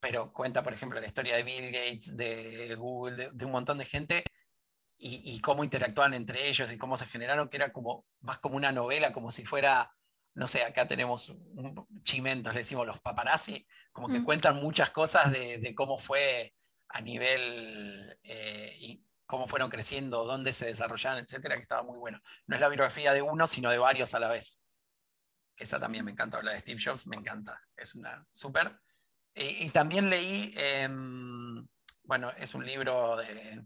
pero 0.00 0.32
cuenta, 0.32 0.62
por 0.62 0.72
ejemplo, 0.72 1.00
la 1.00 1.06
historia 1.06 1.36
de 1.36 1.42
Bill 1.42 1.72
Gates, 1.72 2.16
de 2.16 2.74
Google, 2.76 3.30
de, 3.32 3.44
un 3.44 3.52
montón 3.52 3.78
de 3.78 3.84
gente, 3.84 4.24
y, 5.00 5.40
cómo 5.40 5.62
interactúan 5.62 6.12
entre 6.12 6.48
ellos 6.48 6.72
y 6.72 6.78
cómo 6.78 6.96
se 6.96 7.06
generaron, 7.06 7.48
que 7.48 7.56
era 7.56 7.72
como 7.72 8.04
más 8.20 8.38
como 8.38 8.56
una 8.56 8.72
novela, 8.72 9.12
como 9.12 9.30
si 9.30 9.44
fuera, 9.44 9.92
no 10.34 10.48
sé, 10.48 10.64
acá 10.64 10.88
tenemos 10.88 11.28
un, 11.28 11.86
chimentos, 12.02 12.52
le 12.52 12.60
decimos 12.60 12.84
los 12.84 13.00
paparazzi, 13.00 13.64
como 13.92 14.08
que 14.08 14.18
mm. 14.18 14.24
cuentan 14.24 14.56
muchas 14.56 14.90
cosas 14.90 15.30
de, 15.30 15.72
cómo 15.76 15.98
fue 15.98 16.52
a 16.88 17.00
nivel 17.00 18.18
eh, 18.24 18.76
y 18.80 19.04
cómo 19.24 19.46
fueron 19.46 19.70
creciendo, 19.70 20.24
dónde 20.24 20.52
se 20.52 20.66
desarrollaron, 20.66 21.22
etcétera, 21.22 21.54
que 21.56 21.62
estaba 21.62 21.84
muy 21.84 21.98
bueno. 21.98 22.20
No 22.46 22.56
es 22.56 22.60
la 22.60 22.68
biografía 22.68 23.12
de 23.12 23.22
uno, 23.22 23.46
sino 23.46 23.70
de 23.70 23.78
varios 23.78 24.14
a 24.14 24.20
la 24.20 24.30
vez. 24.30 24.62
Esa 25.58 25.80
también 25.80 26.04
me 26.04 26.12
encanta, 26.12 26.42
la 26.42 26.52
de 26.52 26.60
Steve 26.60 26.80
Jobs 26.82 27.06
me 27.06 27.16
encanta, 27.16 27.60
es 27.76 27.94
una 27.94 28.26
súper. 28.30 28.80
Y, 29.34 29.70
también 29.70 30.08
leí, 30.08 30.52
em, 30.56 31.66
bueno, 32.04 32.30
es 32.38 32.54
un 32.54 32.64
libro 32.64 33.16
de, 33.16 33.64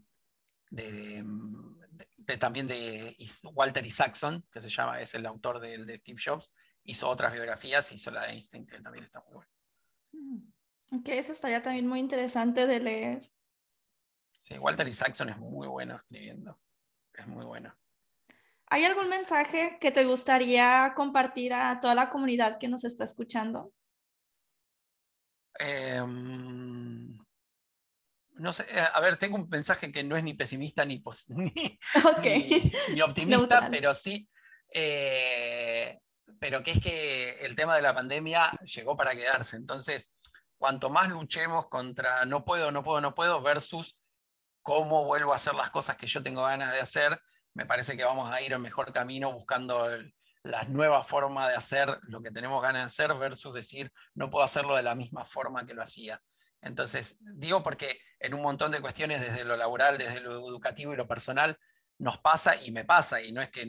también 2.39 2.67
de 2.67 3.15
Walter 3.53 3.85
Isaacson, 3.85 4.45
que 4.51 4.59
se 4.59 4.69
llama, 4.69 5.01
es 5.01 5.13
el 5.15 5.25
autor 5.25 5.59
del 5.59 5.85
de 5.85 5.97
Steve 5.97 6.21
Jobs, 6.23 6.53
hizo 6.83 7.07
otras 7.09 7.33
biografías, 7.33 7.91
hizo 7.91 8.11
la 8.11 8.23
de 8.23 8.33
Einstein, 8.33 8.65
que 8.65 8.79
también 8.81 9.05
está 9.05 9.23
muy 9.27 9.35
buena. 9.35 9.51
Mm, 10.11 10.97
ok, 10.99 11.09
eso 11.09 11.31
estaría 11.31 11.61
también 11.61 11.87
muy 11.87 11.99
interesante 11.99 12.67
de 12.67 12.79
leer. 12.79 13.31
Sí, 14.39 14.55
Walter 14.57 14.87
Isaacson 14.87 15.29
es 15.29 15.37
muy 15.37 15.67
bueno 15.67 15.95
escribiendo, 15.95 16.59
es 17.13 17.27
muy 17.27 17.45
bueno. 17.45 17.75
¿Hay 18.73 18.85
algún 18.85 19.07
mensaje 19.07 19.77
que 19.79 19.91
te 19.91 20.03
gustaría 20.03 20.93
compartir 20.95 21.53
a 21.53 21.79
toda 21.79 21.93
la 21.93 22.09
comunidad 22.09 22.57
que 22.57 22.67
nos 22.67 22.83
está 22.83 23.03
escuchando? 23.03 23.71
Em, 25.59 27.15
no 28.31 28.51
sé, 28.51 28.65
eh, 28.69 28.83
a 28.91 28.99
ver, 28.99 29.17
tengo 29.17 29.35
un 29.35 29.47
mensaje 29.47 29.91
que 29.91 30.03
no 30.03 30.17
es 30.17 30.23
ni 30.23 30.33
pesimista 30.33 30.85
ni, 30.85 31.03
ni, 32.95 33.01
optimista, 33.03 33.69
pero 33.69 33.93
sí, 33.93 34.27
eh, 34.73 35.99
pero 36.39 36.63
que 36.63 36.71
es 36.71 36.79
que 36.79 37.45
el 37.45 37.55
tema 37.55 37.75
de 37.75 37.83
la 37.83 37.93
pandemia 37.93 38.49
llegó 38.63 38.97
para 38.97 39.13
quedarse. 39.13 39.55
Entonces, 39.55 40.09
cuanto 40.57 40.89
más 40.89 41.09
luchemos 41.09 41.67
contra 41.67 42.25
no 42.25 42.43
puedo, 42.43 42.71
no 42.71 42.83
puedo, 42.83 43.01
no 43.01 43.13
puedo, 43.13 43.39
versus 43.43 43.99
cómo 44.63 45.05
vuelvo 45.05 45.31
a 45.31 45.35
hacer 45.35 45.53
las 45.53 45.69
cosas 45.69 45.95
que 45.95 46.07
yo 46.07 46.23
tengo 46.23 46.41
ganas 46.41 46.73
de 46.73 46.79
hacer, 46.79 47.21
me 47.53 47.65
parece 47.65 47.95
que 47.97 48.03
vamos 48.03 48.31
a 48.31 48.41
ir 48.41 48.53
en 48.53 48.61
mejor 48.61 48.93
camino 48.93 49.31
buscando 49.31 49.87
la 50.43 50.63
nueva 50.65 51.03
forma 51.03 51.47
de 51.47 51.55
hacer 51.55 51.99
lo 52.03 52.21
que 52.21 52.31
tenemos 52.31 52.61
ganas 52.61 52.81
de 52.81 53.05
hacer 53.05 53.17
versus 53.17 53.53
decir, 53.53 53.91
no 54.13 54.29
puedo 54.29 54.43
hacerlo 54.43 54.75
de 54.75 54.83
la 54.83 54.95
misma 54.95 55.25
forma 55.25 55.65
que 55.65 55.73
lo 55.73 55.83
hacía. 55.83 56.21
Entonces, 56.61 57.17
digo 57.19 57.63
porque 57.63 57.99
en 58.19 58.33
un 58.33 58.41
montón 58.41 58.71
de 58.71 58.81
cuestiones, 58.81 59.21
desde 59.21 59.43
lo 59.43 59.57
laboral, 59.57 59.97
desde 59.97 60.21
lo 60.21 60.47
educativo 60.47 60.93
y 60.93 60.97
lo 60.97 61.07
personal, 61.07 61.57
nos 61.97 62.17
pasa 62.17 62.55
y 62.61 62.71
me 62.71 62.85
pasa, 62.85 63.21
y 63.21 63.31
no 63.31 63.41
es 63.41 63.49
que 63.49 63.65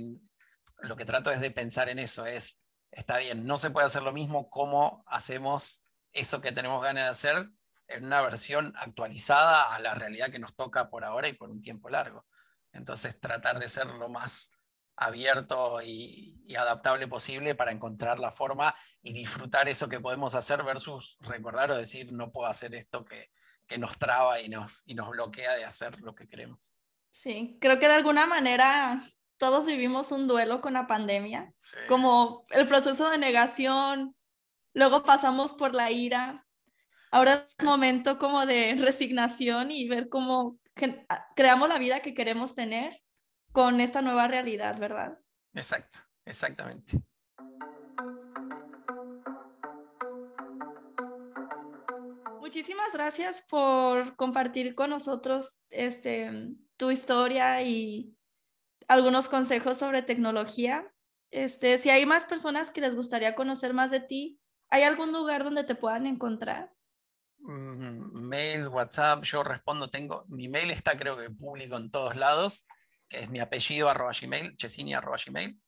lo 0.78 0.96
que 0.96 1.04
trato 1.04 1.30
es 1.30 1.40
de 1.40 1.50
pensar 1.50 1.88
en 1.88 1.98
eso, 1.98 2.26
es, 2.26 2.58
está 2.90 3.18
bien, 3.18 3.46
no 3.46 3.58
se 3.58 3.70
puede 3.70 3.86
hacer 3.86 4.02
lo 4.02 4.12
mismo, 4.12 4.48
¿cómo 4.48 5.04
hacemos 5.06 5.82
eso 6.12 6.40
que 6.40 6.52
tenemos 6.52 6.82
ganas 6.82 7.04
de 7.04 7.10
hacer 7.10 7.48
en 7.88 8.04
una 8.04 8.22
versión 8.22 8.72
actualizada 8.76 9.74
a 9.74 9.80
la 9.80 9.94
realidad 9.94 10.30
que 10.30 10.38
nos 10.38 10.54
toca 10.54 10.88
por 10.88 11.04
ahora 11.04 11.28
y 11.28 11.34
por 11.34 11.50
un 11.50 11.60
tiempo 11.60 11.90
largo? 11.90 12.24
Entonces, 12.74 13.18
tratar 13.18 13.58
de 13.58 13.68
ser 13.68 13.86
lo 13.86 14.08
más 14.08 14.50
abierto 14.96 15.80
y, 15.82 16.32
adaptable 16.56 17.08
posible 17.08 17.54
para 17.54 17.72
encontrar 17.72 18.18
la 18.18 18.30
forma 18.30 18.76
y 19.02 19.12
disfrutar 19.12 19.68
eso 19.68 19.88
que 19.88 19.98
podemos 19.98 20.34
hacer 20.34 20.62
versus 20.62 21.18
recordar 21.20 21.70
o 21.70 21.76
decir 21.76 22.12
no 22.12 22.30
puedo 22.30 22.46
hacer 22.46 22.74
esto 22.74 23.04
que, 23.04 23.30
nos 23.78 23.98
traba 23.98 24.40
y 24.40 24.48
nos, 24.48 24.82
y 24.86 24.94
nos 24.94 25.08
bloquea 25.08 25.54
de 25.54 25.64
hacer 25.64 26.00
lo 26.02 26.14
que 26.14 26.28
queremos. 26.28 26.74
Sí, 27.10 27.56
creo 27.60 27.78
que 27.78 27.88
de 27.88 27.94
alguna 27.94 28.26
manera 28.26 29.02
todos 29.36 29.66
vivimos 29.66 30.12
un 30.12 30.28
duelo 30.28 30.60
con 30.60 30.74
la 30.74 30.86
pandemia, 30.86 31.52
como 31.88 32.46
el 32.50 32.66
proceso 32.66 33.10
de 33.10 33.18
negación, 33.18 34.14
luego 34.74 35.02
pasamos 35.02 35.54
por 35.54 35.74
la 35.74 35.90
ira, 35.90 36.46
ahora 37.10 37.34
es 37.34 37.56
momento 37.64 38.18
como 38.18 38.46
de 38.46 38.76
resignación 38.78 39.70
y 39.70 39.88
ver 39.88 40.08
cómo 40.08 40.58
creamos 41.36 41.68
la 41.68 41.78
vida 41.78 42.00
que 42.00 42.14
queremos 42.14 42.54
tener 42.54 43.00
con 43.52 43.80
esta 43.80 44.02
nueva 44.02 44.26
realidad, 44.28 44.78
¿verdad? 44.78 45.18
Exacto, 45.54 46.00
exactamente. 46.24 47.00
Muchísimas 52.40 52.92
gracias 52.92 53.40
por 53.48 54.16
compartir 54.16 54.74
con 54.74 54.90
nosotros 54.90 55.62
este, 55.70 56.30
tu 56.76 56.90
historia 56.90 57.62
y 57.62 58.16
algunos 58.86 59.28
consejos 59.28 59.78
sobre 59.78 60.02
tecnología. 60.02 60.92
Este, 61.30 61.78
si 61.78 61.90
hay 61.90 62.06
más 62.06 62.24
personas 62.26 62.70
que 62.70 62.80
les 62.80 62.94
gustaría 62.94 63.34
conocer 63.34 63.74
más 63.74 63.90
de 63.90 64.00
ti, 64.00 64.40
¿hay 64.68 64.82
algún 64.82 65.12
lugar 65.12 65.42
donde 65.42 65.64
te 65.64 65.74
puedan 65.74 66.06
encontrar? 66.06 66.72
Mm, 67.40 68.28
mail, 68.28 68.68
WhatsApp, 68.68 69.22
yo 69.24 69.42
respondo, 69.42 69.90
tengo, 69.90 70.24
mi 70.28 70.48
mail 70.48 70.70
está 70.70 70.96
creo 70.96 71.16
que 71.16 71.30
público 71.30 71.76
en 71.76 71.90
todos 71.90 72.16
lados, 72.16 72.64
que 73.08 73.20
es 73.20 73.30
mi 73.30 73.40
apellido 73.40 73.88
arroba 73.88 74.12
gmail, 74.18 74.56
chesini 74.56 74.94
arroba 74.94 75.18
gmail. 75.24 75.60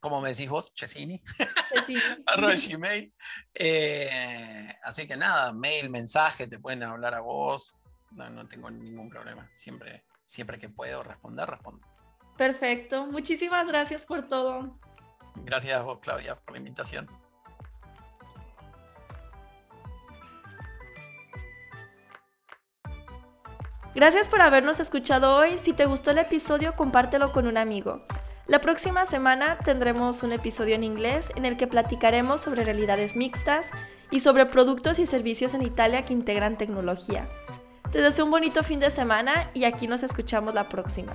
¿Cómo 0.00 0.20
me 0.20 0.30
decís 0.30 0.48
vos? 0.48 0.72
Chesini. 0.74 1.22
arroba 2.26 2.54
gmail. 2.54 3.12
Eh, 3.54 4.74
así 4.82 5.06
que 5.06 5.16
nada, 5.16 5.52
mail, 5.52 5.90
mensaje, 5.90 6.46
te 6.46 6.58
pueden 6.58 6.82
hablar 6.82 7.14
a 7.14 7.20
vos, 7.20 7.74
no, 8.12 8.30
no 8.30 8.46
tengo 8.48 8.70
ningún 8.70 9.10
problema. 9.10 9.50
Siempre, 9.54 10.04
siempre 10.24 10.58
que 10.58 10.68
puedo 10.68 11.02
responder, 11.02 11.48
respondo. 11.48 11.86
Perfecto, 12.36 13.06
muchísimas 13.06 13.68
gracias 13.68 14.06
por 14.06 14.26
todo. 14.26 14.78
Gracias 15.36 15.74
a 15.74 15.82
vos, 15.82 15.98
Claudia, 16.00 16.36
por 16.36 16.52
la 16.52 16.58
invitación. 16.58 17.08
Gracias 23.94 24.28
por 24.28 24.40
habernos 24.40 24.80
escuchado 24.80 25.36
hoy. 25.36 25.56
Si 25.56 25.72
te 25.72 25.86
gustó 25.86 26.10
el 26.10 26.18
episodio, 26.18 26.74
compártelo 26.74 27.30
con 27.30 27.46
un 27.46 27.56
amigo. 27.56 28.02
La 28.48 28.60
próxima 28.60 29.06
semana 29.06 29.56
tendremos 29.64 30.24
un 30.24 30.32
episodio 30.32 30.74
en 30.74 30.82
inglés 30.82 31.30
en 31.36 31.44
el 31.44 31.56
que 31.56 31.68
platicaremos 31.68 32.40
sobre 32.40 32.64
realidades 32.64 33.14
mixtas 33.14 33.70
y 34.10 34.18
sobre 34.18 34.46
productos 34.46 34.98
y 34.98 35.06
servicios 35.06 35.54
en 35.54 35.62
Italia 35.62 36.04
que 36.04 36.12
integran 36.12 36.58
tecnología. 36.58 37.28
Te 37.92 38.02
deseo 38.02 38.24
un 38.24 38.32
bonito 38.32 38.64
fin 38.64 38.80
de 38.80 38.90
semana 38.90 39.50
y 39.54 39.62
aquí 39.62 39.86
nos 39.86 40.02
escuchamos 40.02 40.54
la 40.54 40.68
próxima. 40.68 41.12